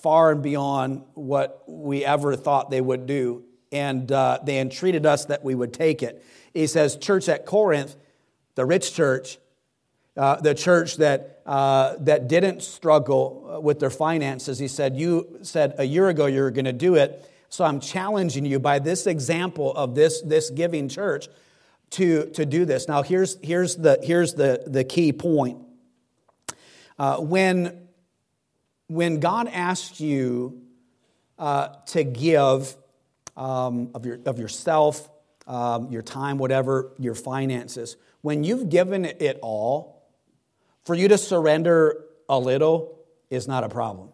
far 0.03 0.31
and 0.31 0.43
beyond 0.43 1.01
what 1.13 1.63
we 1.65 2.03
ever 2.03 2.35
thought 2.35 2.69
they 2.69 2.81
would 2.81 3.05
do. 3.05 3.43
And 3.71 4.11
uh, 4.11 4.39
they 4.43 4.59
entreated 4.59 5.05
us 5.05 5.25
that 5.25 5.43
we 5.43 5.55
would 5.55 5.73
take 5.73 6.03
it. 6.03 6.23
He 6.53 6.67
says, 6.67 6.97
Church 6.97 7.29
at 7.29 7.45
Corinth, 7.45 7.95
the 8.55 8.65
rich 8.65 8.93
church, 8.93 9.39
uh, 10.15 10.35
the 10.41 10.53
church 10.53 10.97
that, 10.97 11.41
uh, 11.45 11.95
that 12.01 12.27
didn't 12.27 12.61
struggle 12.61 13.61
with 13.63 13.79
their 13.79 13.89
finances, 13.89 14.59
he 14.59 14.67
said, 14.67 14.97
You 14.97 15.39
said 15.41 15.73
a 15.79 15.85
year 15.85 16.09
ago 16.09 16.25
you 16.27 16.41
were 16.41 16.51
going 16.51 16.65
to 16.65 16.73
do 16.73 16.95
it. 16.95 17.27
So 17.49 17.63
I'm 17.63 17.79
challenging 17.79 18.45
you 18.45 18.59
by 18.59 18.79
this 18.79 19.07
example 19.07 19.73
of 19.73 19.95
this, 19.95 20.21
this 20.21 20.49
giving 20.49 20.89
church 20.89 21.29
to, 21.91 22.29
to 22.31 22.45
do 22.45 22.65
this. 22.65 22.87
Now, 22.87 23.03
here's, 23.03 23.37
here's, 23.41 23.77
the, 23.77 23.99
here's 24.03 24.33
the, 24.33 24.63
the 24.67 24.83
key 24.83 25.13
point. 25.13 25.59
Uh, 26.99 27.17
when 27.17 27.87
when 28.87 29.19
God 29.19 29.47
asks 29.47 29.99
you 29.99 30.61
uh, 31.39 31.69
to 31.87 32.03
give 32.03 32.75
um, 33.35 33.89
of, 33.93 34.05
your, 34.05 34.19
of 34.25 34.39
yourself, 34.39 35.09
um, 35.47 35.91
your 35.91 36.01
time, 36.01 36.37
whatever, 36.37 36.91
your 36.99 37.15
finances, 37.15 37.97
when 38.21 38.43
you've 38.43 38.69
given 38.69 39.05
it 39.05 39.39
all, 39.41 40.03
for 40.85 40.95
you 40.95 41.07
to 41.07 41.17
surrender 41.17 42.05
a 42.29 42.37
little 42.37 42.99
is 43.29 43.47
not 43.47 43.63
a 43.63 43.69
problem. 43.69 44.09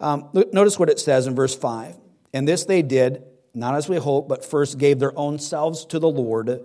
Um, 0.00 0.30
notice 0.32 0.78
what 0.78 0.88
it 0.88 1.00
says 1.00 1.26
in 1.26 1.34
verse 1.34 1.56
5. 1.56 1.96
And 2.32 2.46
this 2.46 2.64
they 2.64 2.82
did 2.82 3.24
not 3.58 3.74
as 3.74 3.88
we 3.88 3.96
hope, 3.96 4.28
but 4.28 4.44
first 4.44 4.78
gave 4.78 4.98
their 4.98 5.16
own 5.18 5.38
selves 5.38 5.84
to 5.86 5.98
the 5.98 6.08
Lord. 6.08 6.60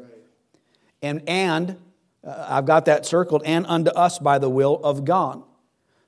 And, 1.01 1.27
and 1.27 1.77
uh, 2.23 2.45
I've 2.47 2.65
got 2.65 2.86
that 2.86 3.06
circled, 3.06 3.41
and 3.45 3.65
unto 3.65 3.91
us 3.91 4.19
by 4.19 4.38
the 4.38 4.49
will 4.49 4.79
of 4.84 5.03
God. 5.03 5.43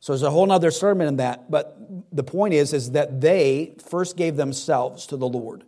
So 0.05 0.13
there's 0.13 0.21
a 0.21 0.29
whole 0.29 0.51
other 0.51 0.69
sermon 0.69 1.07
in 1.07 1.15
that. 1.15 1.49
But 1.49 1.75
the 2.11 2.23
point 2.23 2.53
is, 2.53 2.73
is 2.73 2.91
that 2.91 3.21
they 3.21 3.73
first 3.89 4.15
gave 4.15 4.35
themselves 4.35 5.07
to 5.07 5.17
the 5.17 5.27
Lord. 5.27 5.63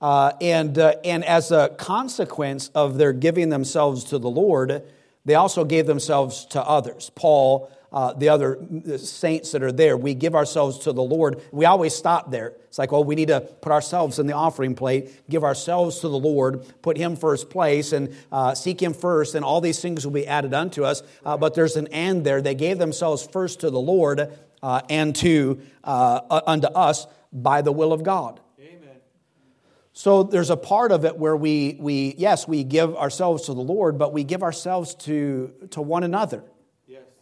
Uh, 0.00 0.32
and, 0.40 0.78
uh, 0.78 0.94
and 1.04 1.22
as 1.26 1.52
a 1.52 1.68
consequence 1.76 2.68
of 2.68 2.96
their 2.96 3.12
giving 3.12 3.50
themselves 3.50 4.04
to 4.04 4.18
the 4.18 4.30
Lord, 4.30 4.84
they 5.26 5.34
also 5.34 5.66
gave 5.66 5.86
themselves 5.86 6.46
to 6.46 6.62
others. 6.62 7.10
Paul 7.14 7.70
uh, 7.92 8.12
the 8.12 8.28
other 8.28 8.58
saints 8.98 9.52
that 9.52 9.62
are 9.62 9.72
there. 9.72 9.96
We 9.96 10.14
give 10.14 10.34
ourselves 10.34 10.78
to 10.80 10.92
the 10.92 11.02
Lord. 11.02 11.42
We 11.50 11.64
always 11.64 11.94
stop 11.94 12.30
there. 12.30 12.54
It's 12.68 12.78
like, 12.78 12.92
well, 12.92 13.02
we 13.02 13.16
need 13.16 13.28
to 13.28 13.40
put 13.40 13.72
ourselves 13.72 14.18
in 14.18 14.26
the 14.26 14.34
offering 14.34 14.74
plate, 14.76 15.28
give 15.28 15.42
ourselves 15.42 16.00
to 16.00 16.08
the 16.08 16.18
Lord, 16.18 16.64
put 16.82 16.96
Him 16.96 17.16
first 17.16 17.50
place, 17.50 17.92
and 17.92 18.14
uh, 18.30 18.54
seek 18.54 18.80
Him 18.80 18.94
first, 18.94 19.34
and 19.34 19.44
all 19.44 19.60
these 19.60 19.80
things 19.80 20.06
will 20.06 20.12
be 20.12 20.26
added 20.26 20.54
unto 20.54 20.84
us. 20.84 21.02
Uh, 21.24 21.36
but 21.36 21.54
there's 21.54 21.76
an 21.76 21.88
and 21.88 22.24
there. 22.24 22.40
They 22.40 22.54
gave 22.54 22.78
themselves 22.78 23.26
first 23.26 23.60
to 23.60 23.70
the 23.70 23.80
Lord 23.80 24.38
uh, 24.62 24.82
and 24.88 25.16
to 25.16 25.60
uh, 25.82 26.42
unto 26.46 26.68
us 26.68 27.06
by 27.32 27.62
the 27.62 27.72
will 27.72 27.92
of 27.92 28.04
God. 28.04 28.40
Amen. 28.60 28.96
So 29.92 30.22
there's 30.22 30.50
a 30.50 30.56
part 30.56 30.92
of 30.92 31.04
it 31.04 31.16
where 31.16 31.36
we, 31.36 31.76
we 31.80 32.14
yes, 32.18 32.46
we 32.46 32.62
give 32.62 32.94
ourselves 32.94 33.46
to 33.46 33.54
the 33.54 33.60
Lord, 33.60 33.98
but 33.98 34.12
we 34.12 34.22
give 34.22 34.44
ourselves 34.44 34.94
to, 34.96 35.52
to 35.70 35.82
one 35.82 36.04
another 36.04 36.44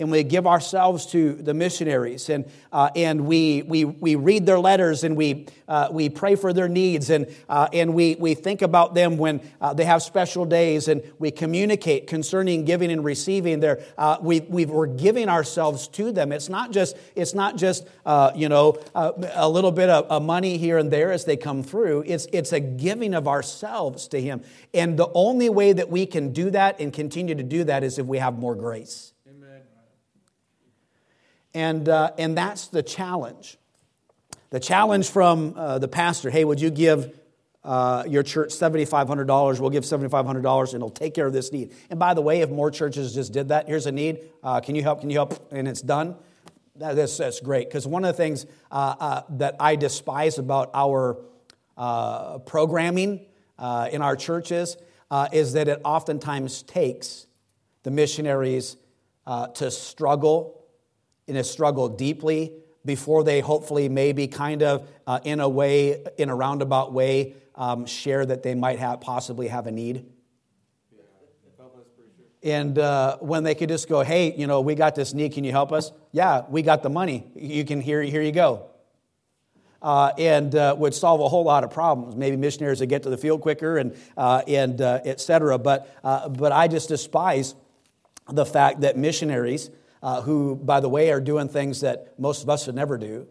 and 0.01 0.13
we 0.13 0.23
give 0.23 0.47
ourselves 0.47 1.07
to 1.07 1.35
the 1.35 1.53
missionaries. 1.53 2.29
And, 2.29 2.49
uh, 2.73 2.91
and 2.95 3.27
we, 3.27 3.63
we, 3.63 3.85
we 3.85 4.15
read 4.15 4.47
their 4.47 4.61
letters 4.61 5.03
and 5.03 5.17
we, 5.17 5.47
uh, 5.67 5.89
we 5.91 6.09
pray 6.09 6.37
for 6.37 6.53
their 6.53 6.69
needs. 6.69 7.11
And, 7.11 7.27
uh, 7.49 7.69
and 7.73 7.95
we, 7.95 8.15
we 8.15 8.35
think 8.35 8.63
about 8.63 8.95
them 8.95 9.17
when 9.17 9.41
uh, 9.61 9.75
they 9.75 9.85
have 9.85 10.03
special 10.03 10.45
days 10.45 10.87
and 10.87 11.03
we 11.19 11.33
communicate 11.33 12.07
concerning 12.07 12.65
giving 12.65 12.93
and 12.93 13.05
receiving 13.05 13.59
their, 13.59 13.83
uh, 13.97 14.19
we, 14.21 14.41
we, 14.41 14.67
we're 14.67 14.87
giving 14.87 15.29
ourselves 15.29 15.89
to 15.89 16.13
them. 16.13 16.31
It's 16.31 16.49
not 16.49 16.71
just 16.71 16.97
it's 17.17 17.35
not 17.35 17.57
just 17.57 17.87
uh, 18.07 18.31
you 18.37 18.49
know 18.49 18.79
a 18.95 19.49
little 19.49 19.73
bit 19.73 19.89
of, 19.89 20.05
of 20.07 20.23
money 20.23 20.59
here 20.59 20.79
and 20.79 20.91
there 20.91 21.11
as 21.11 21.25
they 21.25 21.37
come 21.37 21.63
through. 21.63 22.05
It's, 22.07 22.27
it's 22.33 22.53
a 22.53 22.61
giving 22.61 23.15
of 23.15 23.27
ourselves 23.27 24.09
to 24.09 24.21
him. 24.21 24.43
And 24.73 24.99
the 24.99 25.11
only 25.15 25.49
way 25.49 25.73
that 25.73 25.91
we 25.91 26.07
can 26.07 26.33
do 26.33 26.51
that 26.51 26.81
and 26.81 26.93
continue 26.93 27.35
to 27.35 27.43
do 27.43 27.65
that 27.65 27.83
is 27.83 27.99
if 27.99 28.07
we 28.07 28.19
have 28.19 28.39
more 28.39 28.55
grace 28.55 29.08
and, 31.55 31.89
uh, 31.89 32.13
and 32.19 32.37
that's 32.37 32.69
the 32.69 32.83
challenge. 32.83 33.59
The 34.51 34.61
challenge 34.61 35.11
from 35.11 35.55
uh, 35.57 35.79
the 35.79 35.89
pastor 35.89 36.31
hey, 36.31 36.45
would 36.45 36.61
you 36.61 36.71
give 36.71 37.19
uh, 37.65 38.05
your 38.09 38.23
church 38.23 38.51
$7,500? 38.51 39.61
We'll 39.61 39.71
give 39.71 39.85
$7,500 39.85 40.65
and 40.67 40.75
it'll 40.75 40.91
take 40.91 41.15
care 41.15 41.27
of 41.27 41.33
this 41.33 41.53
need. 41.53 41.75
And 41.91 41.99
by 41.99 42.15
the 42.15 42.23
way, 42.23 42.41
if 42.41 42.51
more 42.51 42.71
churches 42.71 43.15
just 43.15 43.33
did 43.33 43.49
that, 43.49 43.67
here's 43.67 43.87
a 43.87 43.93
need. 43.93 44.21
Uh, 44.43 44.61
can 44.61 44.75
you 44.75 44.83
help? 44.83 45.01
Can 45.01 45.11
you 45.11 45.17
help? 45.17 45.53
And 45.53 45.69
it's 45.69 45.83
done. 45.83 46.17
That, 46.77 46.97
that's, 46.97 47.17
that's 47.17 47.41
great. 47.41 47.69
Because 47.69 47.87
one 47.87 48.05
of 48.05 48.17
the 48.17 48.23
things 48.23 48.47
uh, 48.71 48.95
uh, 48.99 49.23
that 49.31 49.57
I 49.61 49.77
despise 49.77 50.39
about 50.39 50.71
our 50.73 51.19
programming 52.47 53.27
in 53.59 54.03
our 54.03 54.17
churches 54.17 54.77
is 55.33 55.53
that 55.53 55.69
it 55.69 55.81
oftentimes 55.85 56.63
takes 56.63 57.27
the 57.83 57.91
missionaries 57.91 58.77
to 59.55 59.71
struggle 59.71 60.58
in 61.29 61.37
a 61.37 61.45
struggle 61.45 61.89
deeply 61.89 62.53
before 62.85 63.23
they 63.23 63.41
hopefully 63.41 63.89
maybe 63.89 64.27
kind 64.27 64.63
of 64.63 64.89
uh, 65.07 65.21
in 65.25 65.41
a 65.41 65.49
way 65.49 66.05
in 66.17 66.31
a 66.31 66.35
roundabout 66.35 66.93
way 66.93 67.35
um, 67.55 67.87
share 67.87 68.25
that 68.25 68.43
they 68.43 68.55
might 68.55 68.79
have 68.79 69.01
possibly 69.01 69.49
have 69.49 69.67
a 69.67 69.71
need. 69.71 70.07
And 72.43 72.79
uh, 72.79 73.19
when 73.19 73.43
they 73.43 73.55
could 73.55 73.69
just 73.69 73.89
go 73.89 74.03
hey 74.03 74.35
you 74.35 74.47
know 74.47 74.61
we 74.63 74.75
got 74.75 74.95
this 74.95 75.13
need. 75.13 75.33
Can 75.33 75.45
you 75.45 75.53
help 75.53 75.71
us? 75.71 75.93
Yeah 76.13 76.43
we 76.49 76.63
got 76.63 76.83
the 76.83 76.91
money. 76.91 77.27
You 77.35 77.65
can 77.65 77.81
here 77.81 78.03
here 78.03 78.23
you 78.23 78.33
go. 78.33 78.71
Uh, 79.81 80.11
and 80.19 80.57
uh, 80.57 80.75
would 80.77 80.93
solve 80.93 81.21
a 81.21 81.29
whole 81.29 81.45
lot 81.45 81.63
of 81.63 81.71
problems. 81.71 82.17
Maybe 82.17 82.37
missionaries 82.37 82.81
would 82.81 82.89
get 82.89 83.05
to 83.05 83.11
the 83.11 83.17
field 83.17 83.43
quicker 83.43 83.79
and, 83.79 83.97
uh, 84.17 84.43
and 84.49 84.81
uh, 84.81 85.01
et 85.05 85.21
cetera. 85.21 85.57
But, 85.57 85.89
uh, 86.03 86.29
but 86.29 86.51
I 86.51 86.67
just 86.67 86.89
despise 86.89 87.55
the 88.27 88.45
fact 88.45 88.81
that 88.81 88.97
missionaries 88.97 89.71
uh, 90.03 90.23
who, 90.23 90.57
by 90.57 90.81
the 90.81 90.89
way, 90.89 91.11
are 91.11 91.21
doing 91.21 91.49
things 91.49 91.81
that 91.81 92.19
most 92.19 92.43
of 92.43 92.49
us 92.49 92.67
would 92.67 92.77
never 92.77 92.99
do, 92.99 93.27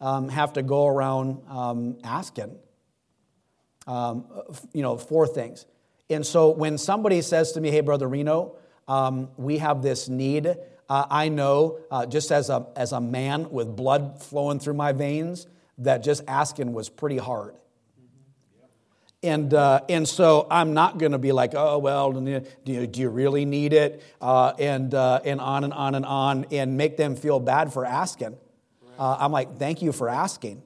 um, 0.00 0.28
have 0.28 0.52
to 0.54 0.62
go 0.62 0.86
around 0.86 1.42
um, 1.48 1.98
asking, 2.04 2.56
um, 3.86 4.24
you 4.72 4.82
know, 4.82 4.96
for 4.96 5.26
things. 5.26 5.66
And 6.10 6.24
so 6.26 6.50
when 6.50 6.78
somebody 6.78 7.20
says 7.22 7.52
to 7.52 7.60
me, 7.60 7.70
hey, 7.70 7.80
Brother 7.80 8.08
Reno, 8.08 8.56
um, 8.86 9.28
we 9.36 9.58
have 9.58 9.82
this 9.82 10.08
need, 10.08 10.46
uh, 10.46 11.06
I 11.10 11.28
know, 11.28 11.80
uh, 11.90 12.06
just 12.06 12.32
as 12.32 12.48
a, 12.48 12.66
as 12.76 12.92
a 12.92 13.00
man 13.00 13.50
with 13.50 13.76
blood 13.76 14.22
flowing 14.22 14.58
through 14.58 14.74
my 14.74 14.92
veins, 14.92 15.46
that 15.78 16.02
just 16.02 16.22
asking 16.26 16.72
was 16.72 16.88
pretty 16.88 17.18
hard. 17.18 17.54
And, 19.22 19.52
uh, 19.52 19.80
and 19.88 20.08
so 20.08 20.46
I'm 20.48 20.74
not 20.74 20.98
going 20.98 21.10
to 21.12 21.18
be 21.18 21.32
like, 21.32 21.52
oh, 21.56 21.78
well, 21.78 22.12
do 22.12 22.44
you, 22.64 22.86
do 22.86 23.00
you 23.00 23.08
really 23.08 23.44
need 23.44 23.72
it? 23.72 24.02
Uh, 24.20 24.52
and, 24.58 24.94
uh, 24.94 25.20
and 25.24 25.40
on 25.40 25.64
and 25.64 25.72
on 25.72 25.96
and 25.96 26.06
on, 26.06 26.46
and 26.52 26.76
make 26.76 26.96
them 26.96 27.16
feel 27.16 27.40
bad 27.40 27.72
for 27.72 27.84
asking. 27.84 28.36
Uh, 28.96 29.16
I'm 29.18 29.32
like, 29.32 29.56
thank 29.58 29.82
you 29.82 29.90
for 29.90 30.08
asking. 30.08 30.62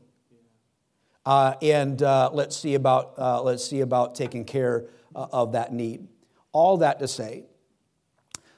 Uh, 1.24 1.54
and 1.62 2.02
uh, 2.02 2.28
let's, 2.32 2.54
see 2.56 2.74
about, 2.74 3.18
let's 3.44 3.64
see 3.64 3.80
about 3.80 4.14
taking 4.14 4.44
care 4.44 4.84
of 5.14 5.52
that 5.52 5.72
need. 5.72 6.08
All 6.52 6.78
that 6.78 6.98
to 6.98 7.08
say, 7.08 7.44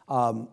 um, 0.08 0.48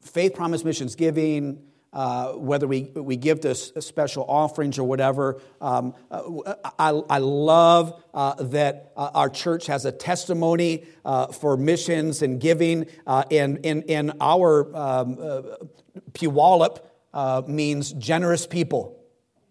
faith 0.00 0.34
promise 0.34 0.64
missions 0.64 0.94
giving, 0.94 1.62
uh, 1.92 2.32
whether 2.32 2.68
we, 2.68 2.82
we 2.94 3.16
give 3.16 3.40
to 3.40 3.54
special 3.54 4.24
offerings 4.28 4.78
or 4.78 4.84
whatever. 4.84 5.40
Um, 5.60 5.94
uh, 6.10 6.54
I, 6.78 6.90
I 6.90 7.18
love 7.18 8.00
uh, 8.14 8.34
that 8.44 8.92
uh, 8.96 9.10
our 9.14 9.28
church 9.28 9.66
has 9.66 9.84
a 9.84 9.92
testimony 9.92 10.84
uh, 11.04 11.26
for 11.28 11.56
missions 11.56 12.22
and 12.22 12.40
giving, 12.40 12.86
and, 13.06 13.64
and, 13.66 13.90
and 13.90 14.12
our 14.20 14.74
um, 14.76 15.16
Puyallup 16.12 17.48
means 17.48 17.92
generous 17.92 18.46
people. 18.46 19.04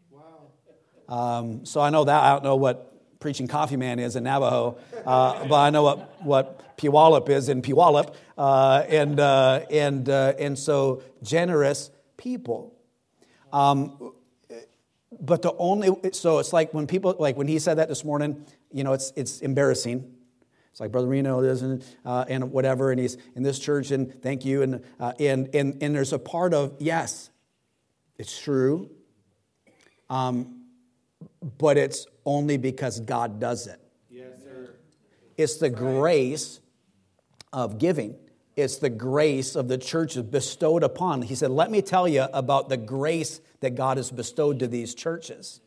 Wow. 0.10 1.40
Um, 1.40 1.66
so 1.66 1.82
I 1.82 1.90
know 1.90 2.06
that. 2.06 2.24
I 2.24 2.32
don't 2.32 2.44
know 2.46 2.56
what 2.56 2.86
preaching 3.20 3.48
coffee 3.48 3.76
man 3.76 4.00
is 4.00 4.16
in 4.16 4.24
Navajo, 4.24 4.78
but 5.04 5.52
I 5.52 5.72
know 5.72 5.84
what, 5.84 6.24
what 6.24 6.78
Puyallup 6.78 7.28
is 7.28 7.50
in 7.50 7.62
Puyallup. 7.62 8.16
and, 8.38 9.20
and, 9.20 10.08
and 10.08 10.58
so 10.58 11.04
generous 11.22 11.92
people. 12.20 12.76
Um, 13.52 14.14
but 15.20 15.42
the 15.42 15.54
only, 15.58 15.90
so 16.12 16.38
it's 16.38 16.54
like 16.54 16.72
when 16.72 16.86
people, 16.86 17.16
like 17.18 17.36
when 17.36 17.48
he 17.48 17.58
said 17.58 17.80
that 17.80 17.90
this 17.90 18.06
morning, 18.06 18.46
you 18.72 18.84
know, 18.84 18.94
it's, 18.94 19.12
it's 19.16 19.40
embarrassing. 19.40 20.14
It's 20.70 20.80
like 20.80 20.92
Brother 20.92 21.08
Reno 21.08 21.42
doesn't, 21.42 21.84
uh, 22.06 22.26
and 22.30 22.52
whatever, 22.52 22.92
and 22.92 23.00
he's 23.00 23.18
in 23.36 23.42
this 23.42 23.58
church, 23.58 23.90
and 23.90 24.22
thank 24.22 24.46
you. 24.46 24.62
And, 24.62 24.84
uh, 25.00 25.14
and, 25.20 25.50
and, 25.56 25.82
and 25.82 25.96
there's 25.96 26.14
a 26.14 26.20
part 26.20 26.54
of, 26.54 26.76
yes, 26.78 27.32
it's 28.20 28.40
true, 28.40 28.92
um, 30.12 30.66
but 31.58 31.78
it's 31.78 32.06
only 32.24 32.58
because 32.58 33.00
God 33.00 33.40
does 33.40 33.66
it. 33.66 33.80
Yes, 34.12 34.44
sir. 34.44 34.76
It's 35.38 35.58
the 35.58 35.70
grace 35.72 36.60
of 37.52 37.80
giving. 37.80 38.16
It's 38.60 38.78
the 38.78 38.90
grace 38.90 39.56
of 39.56 39.68
the 39.68 39.78
church 39.78 40.18
bestowed 40.30 40.84
upon. 40.84 41.22
He 41.22 41.36
said, 41.36 41.52
Let 41.52 41.72
me 41.72 41.82
tell 41.82 42.08
you 42.08 42.28
about 42.34 42.70
the 42.70 42.78
grace 42.78 43.42
that 43.62 43.76
God 43.76 43.98
has 43.98 44.12
bestowed 44.12 44.60
to 44.60 44.68
these 44.68 44.94
churches. 44.94 45.62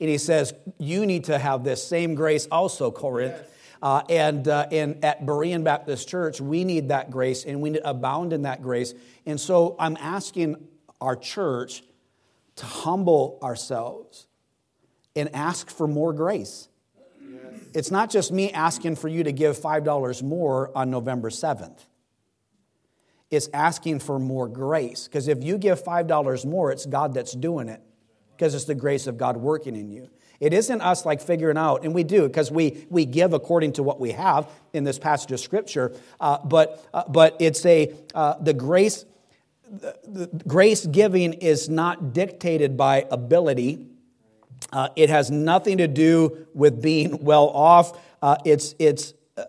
And 0.00 0.08
he 0.08 0.18
says, 0.18 0.54
You 0.78 1.06
need 1.06 1.24
to 1.24 1.38
have 1.38 1.64
this 1.64 1.82
same 1.82 2.14
grace 2.14 2.46
also, 2.46 2.90
Corinth. 2.90 3.34
Yes. 3.36 3.50
Uh, 3.80 4.02
and, 4.08 4.48
uh, 4.48 4.66
and 4.72 5.04
at 5.04 5.24
Berean 5.24 5.62
Baptist 5.62 6.08
Church, 6.08 6.40
we 6.40 6.64
need 6.64 6.88
that 6.88 7.10
grace 7.10 7.44
and 7.44 7.60
we 7.60 7.70
need 7.70 7.78
to 7.78 7.88
abound 7.88 8.32
in 8.32 8.42
that 8.42 8.60
grace. 8.60 8.92
And 9.24 9.40
so 9.40 9.76
I'm 9.78 9.96
asking 10.00 10.56
our 11.00 11.14
church 11.14 11.84
to 12.56 12.66
humble 12.66 13.38
ourselves 13.40 14.26
and 15.14 15.32
ask 15.32 15.70
for 15.70 15.86
more 15.86 16.12
grace. 16.12 16.68
Yes. 17.20 17.40
It's 17.72 17.90
not 17.92 18.10
just 18.10 18.32
me 18.32 18.50
asking 18.50 18.96
for 18.96 19.06
you 19.06 19.22
to 19.22 19.32
give 19.32 19.56
$5 19.56 20.22
more 20.24 20.76
on 20.76 20.90
November 20.90 21.30
7th. 21.30 21.78
It's 23.30 23.48
asking 23.52 24.00
for 24.00 24.18
more 24.18 24.48
grace. 24.48 25.06
Because 25.06 25.28
if 25.28 25.42
you 25.42 25.58
give 25.58 25.82
$5 25.82 26.46
more, 26.46 26.72
it's 26.72 26.86
God 26.86 27.14
that's 27.14 27.32
doing 27.32 27.68
it, 27.68 27.82
because 28.36 28.54
it's 28.54 28.64
the 28.64 28.74
grace 28.74 29.06
of 29.06 29.18
God 29.18 29.36
working 29.36 29.76
in 29.76 29.90
you. 29.90 30.08
It 30.40 30.52
isn't 30.52 30.80
us 30.80 31.04
like 31.04 31.20
figuring 31.20 31.58
out, 31.58 31.84
and 31.84 31.92
we 31.92 32.04
do 32.04 32.28
because 32.28 32.50
we, 32.50 32.86
we 32.90 33.04
give 33.04 33.32
according 33.32 33.72
to 33.72 33.82
what 33.82 33.98
we 33.98 34.12
have 34.12 34.48
in 34.72 34.84
this 34.84 34.98
passage 34.98 35.32
of 35.32 35.40
Scripture, 35.40 35.92
uh, 36.20 36.38
but, 36.44 36.86
uh, 36.94 37.02
but 37.08 37.36
it's 37.40 37.66
a, 37.66 37.92
uh, 38.14 38.34
the 38.40 38.54
grace, 38.54 39.04
the 39.68 40.30
grace 40.46 40.86
giving 40.86 41.32
is 41.32 41.68
not 41.68 42.12
dictated 42.12 42.76
by 42.76 43.04
ability, 43.10 43.88
Uh, 44.72 44.88
it 44.96 45.08
has 45.08 45.30
nothing 45.30 45.78
to 45.78 45.88
do 45.88 46.46
with 46.54 46.82
being 46.82 47.24
well 47.24 47.48
off. 47.48 47.98
Uh, 48.20 48.36
it's, 48.44 48.74
it's, 48.78 49.14
uh, 49.36 49.44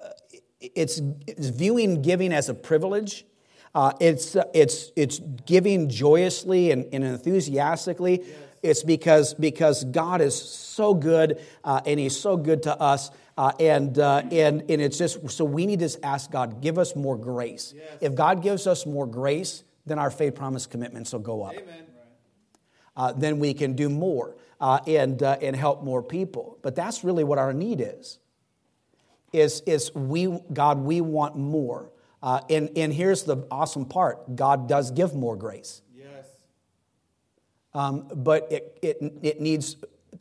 it's, 0.60 1.02
it's 1.28 1.48
viewing 1.48 2.02
giving 2.02 2.32
as 2.32 2.50
a 2.50 2.54
privilege. 2.54 3.26
Uh, 3.74 3.94
it's, 4.00 4.36
it's, 4.54 4.92
it's 4.96 5.20
giving 5.46 5.90
joyously 5.90 6.72
and, 6.72 6.86
and 6.92 7.04
enthusiastically. 7.04 8.22
Yes. 8.22 8.36
It's 8.62 8.84
because, 8.84 9.34
because 9.34 9.84
God 9.86 10.22
is 10.22 10.36
so 10.36 10.94
good 10.94 11.40
uh, 11.64 11.82
and 11.86 12.00
He's 12.00 12.20
so 12.20 12.36
good 12.36 12.64
to 12.64 12.80
us. 12.80 13.12
Uh, 13.38 13.54
and, 13.60 13.98
uh, 13.98 14.24
and, 14.32 14.70
and 14.70 14.82
it's 14.82 14.98
just, 14.98 15.30
so 15.30 15.46
we 15.46 15.66
need 15.66 15.80
to 15.80 16.00
ask 16.04 16.30
God, 16.30 16.62
give 16.62 16.78
us 16.78 16.96
more 16.96 17.18
grace. 17.18 17.74
Yes. 17.76 17.86
If 18.02 18.16
God 18.16 18.44
gives 18.44 18.68
us 18.68 18.86
more 18.86 19.08
grace, 19.08 19.64
then 19.86 19.98
our 19.98 20.12
faith 20.12 20.36
promise 20.36 20.68
commitments 20.68 21.14
will 21.14 21.20
go 21.22 21.44
up. 21.44 21.56
Uh, 22.98 23.14
then 23.14 23.40
we 23.40 23.54
can 23.54 23.74
do 23.74 23.88
more 23.88 24.36
uh, 24.60 24.80
and, 24.86 25.24
uh, 25.24 25.38
and 25.42 25.56
help 25.56 25.84
more 25.84 26.04
people. 26.04 26.58
But 26.62 26.76
that's 26.76 27.04
really 27.04 27.24
what 27.24 27.38
our 27.38 27.54
need 27.54 27.80
is. 27.80 28.20
Is, 29.32 29.62
is 29.66 29.94
we, 29.96 30.38
God, 30.52 30.80
we 30.80 31.00
want 31.02 31.38
more. 31.38 31.92
Uh, 32.22 32.42
and, 32.50 32.70
and 32.76 32.94
here's 32.94 33.24
the 33.24 33.48
awesome 33.50 33.86
part 33.86 34.36
God 34.36 34.68
does 34.68 34.92
give 34.92 35.14
more 35.14 35.36
grace. 35.36 35.82
Yes. 35.96 36.28
Um, 37.74 38.08
but 38.14 38.52
it, 38.52 38.78
it, 38.82 39.14
it 39.22 39.42
needs, 39.42 39.78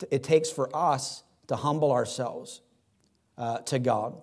it 0.09 0.23
takes 0.23 0.49
for 0.49 0.73
us 0.75 1.23
to 1.47 1.55
humble 1.55 1.91
ourselves 1.91 2.61
uh, 3.37 3.57
to 3.59 3.79
God 3.79 4.15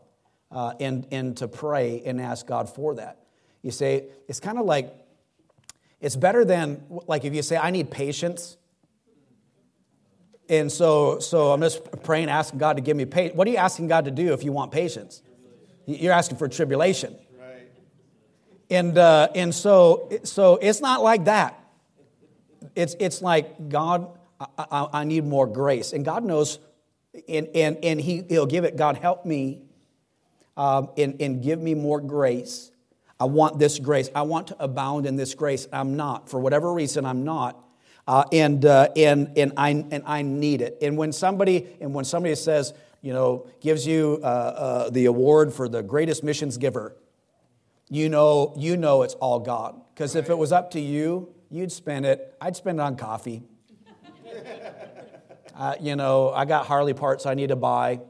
uh, 0.50 0.74
and, 0.80 1.06
and 1.10 1.36
to 1.36 1.48
pray 1.48 2.02
and 2.06 2.20
ask 2.20 2.46
God 2.46 2.68
for 2.68 2.94
that. 2.94 3.24
You 3.62 3.72
say, 3.72 4.06
it's 4.28 4.40
kind 4.40 4.58
of 4.58 4.64
like, 4.64 4.94
it's 6.00 6.16
better 6.16 6.44
than, 6.44 6.82
like 7.06 7.24
if 7.24 7.34
you 7.34 7.42
say, 7.42 7.56
I 7.56 7.70
need 7.70 7.90
patience. 7.90 8.56
And 10.48 10.70
so, 10.70 11.18
so 11.18 11.52
I'm 11.52 11.60
just 11.60 12.02
praying, 12.04 12.28
asking 12.28 12.60
God 12.60 12.76
to 12.76 12.82
give 12.82 12.96
me 12.96 13.04
patience. 13.06 13.36
What 13.36 13.48
are 13.48 13.50
you 13.50 13.56
asking 13.56 13.88
God 13.88 14.04
to 14.04 14.10
do 14.10 14.32
if 14.32 14.44
you 14.44 14.52
want 14.52 14.70
patience? 14.70 15.22
You're 15.86 16.12
asking 16.12 16.38
for 16.38 16.48
tribulation. 16.48 17.16
And, 18.70 18.98
uh, 18.98 19.28
and 19.34 19.54
so, 19.54 20.10
so 20.24 20.56
it's 20.56 20.80
not 20.80 21.02
like 21.02 21.26
that. 21.26 21.62
It's, 22.74 22.96
it's 22.98 23.22
like, 23.22 23.68
God, 23.68 24.08
I, 24.40 24.46
I, 24.58 24.88
I 24.92 25.04
need 25.04 25.24
more 25.24 25.46
grace. 25.46 25.92
And 25.92 26.04
God 26.04 26.24
knows, 26.24 26.58
and, 27.28 27.48
and, 27.54 27.78
and 27.82 28.00
he, 28.00 28.22
He'll 28.28 28.46
give 28.46 28.64
it. 28.64 28.76
God, 28.76 28.96
help 28.96 29.24
me 29.24 29.62
um, 30.56 30.90
and, 30.96 31.20
and 31.20 31.42
give 31.42 31.60
me 31.60 31.74
more 31.74 32.00
grace. 32.00 32.70
I 33.18 33.24
want 33.24 33.58
this 33.58 33.78
grace. 33.78 34.10
I 34.14 34.22
want 34.22 34.48
to 34.48 34.62
abound 34.62 35.06
in 35.06 35.16
this 35.16 35.34
grace. 35.34 35.66
I'm 35.72 35.96
not. 35.96 36.28
For 36.28 36.40
whatever 36.40 36.72
reason, 36.72 37.06
I'm 37.06 37.24
not. 37.24 37.62
Uh, 38.06 38.24
and, 38.30 38.64
uh, 38.64 38.88
and, 38.94 39.36
and, 39.36 39.52
I, 39.56 39.70
and 39.70 40.02
I 40.06 40.22
need 40.22 40.60
it. 40.60 40.78
And 40.82 40.96
when 40.96 41.12
somebody, 41.12 41.66
and 41.80 41.94
when 41.94 42.04
somebody 42.04 42.34
says, 42.34 42.74
you 43.02 43.12
know, 43.12 43.46
gives 43.60 43.86
you 43.86 44.20
uh, 44.22 44.26
uh 44.26 44.90
the 44.90 45.04
award 45.04 45.52
for 45.52 45.68
the 45.68 45.82
greatest 45.82 46.24
missions 46.24 46.56
giver, 46.56 46.96
you 47.88 48.08
know, 48.08 48.52
you 48.56 48.76
know 48.76 49.02
it's 49.02 49.14
all 49.14 49.38
God. 49.38 49.80
Because 49.94 50.14
if 50.14 50.28
it 50.28 50.36
was 50.36 50.52
up 50.52 50.72
to 50.72 50.80
you, 50.80 51.32
you'd 51.50 51.72
spend 51.72 52.04
it, 52.04 52.36
I'd 52.40 52.56
spend 52.56 52.78
it 52.78 52.82
on 52.82 52.96
coffee. 52.96 53.42
uh, 55.54 55.74
you 55.80 55.96
know, 55.96 56.30
I 56.30 56.44
got 56.44 56.66
Harley 56.66 56.94
parts 56.94 57.26
I 57.26 57.34
need 57.34 57.48
to 57.48 57.56
buy. 57.56 58.00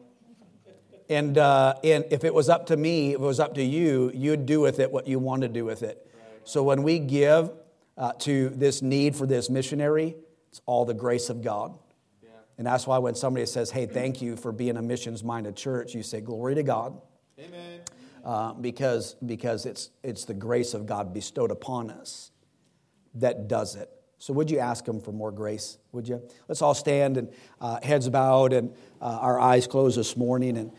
And, 1.08 1.38
uh, 1.38 1.74
and 1.84 2.04
if 2.10 2.24
it 2.24 2.34
was 2.34 2.48
up 2.48 2.66
to 2.66 2.76
me, 2.76 3.10
if 3.10 3.16
it 3.16 3.20
was 3.20 3.38
up 3.38 3.54
to 3.54 3.62
you, 3.62 4.10
you'd 4.14 4.46
do 4.46 4.60
with 4.60 4.80
it 4.80 4.90
what 4.90 5.06
you 5.06 5.18
want 5.18 5.42
to 5.42 5.48
do 5.48 5.64
with 5.64 5.82
it. 5.82 6.02
So 6.44 6.62
when 6.62 6.82
we 6.82 6.98
give 6.98 7.50
uh, 7.96 8.12
to 8.20 8.50
this 8.50 8.82
need 8.82 9.14
for 9.14 9.26
this 9.26 9.48
missionary, 9.50 10.16
it's 10.48 10.60
all 10.66 10.84
the 10.84 10.94
grace 10.94 11.28
of 11.28 11.42
God. 11.42 11.76
Yeah. 12.22 12.30
And 12.58 12.66
that's 12.66 12.86
why 12.86 12.98
when 12.98 13.14
somebody 13.14 13.46
says, 13.46 13.70
hey, 13.70 13.86
thank 13.86 14.22
you 14.22 14.36
for 14.36 14.52
being 14.52 14.76
a 14.76 14.82
missions 14.82 15.22
minded 15.22 15.56
church, 15.56 15.94
you 15.94 16.02
say, 16.02 16.20
glory 16.20 16.54
to 16.54 16.62
God. 16.62 17.00
Amen 17.38 17.80
uh, 18.26 18.52
because, 18.54 19.14
because 19.24 19.66
it's, 19.66 19.90
it's 20.02 20.24
the 20.24 20.34
grace 20.34 20.74
of 20.74 20.84
God 20.84 21.14
bestowed 21.14 21.52
upon 21.52 21.90
us 21.90 22.32
that 23.14 23.46
does 23.46 23.76
it. 23.76 23.88
So, 24.18 24.32
would 24.32 24.50
you 24.50 24.58
ask 24.58 24.86
Him 24.86 25.00
for 25.00 25.12
more 25.12 25.30
grace? 25.30 25.78
Would 25.92 26.08
you? 26.08 26.20
Let's 26.48 26.60
all 26.60 26.74
stand 26.74 27.18
and 27.18 27.32
uh, 27.60 27.78
heads 27.82 28.08
bowed 28.08 28.52
and 28.52 28.74
uh, 29.00 29.18
our 29.20 29.38
eyes 29.38 29.68
closed 29.68 29.96
this 29.96 30.16
morning. 30.16 30.56
And 30.56 30.72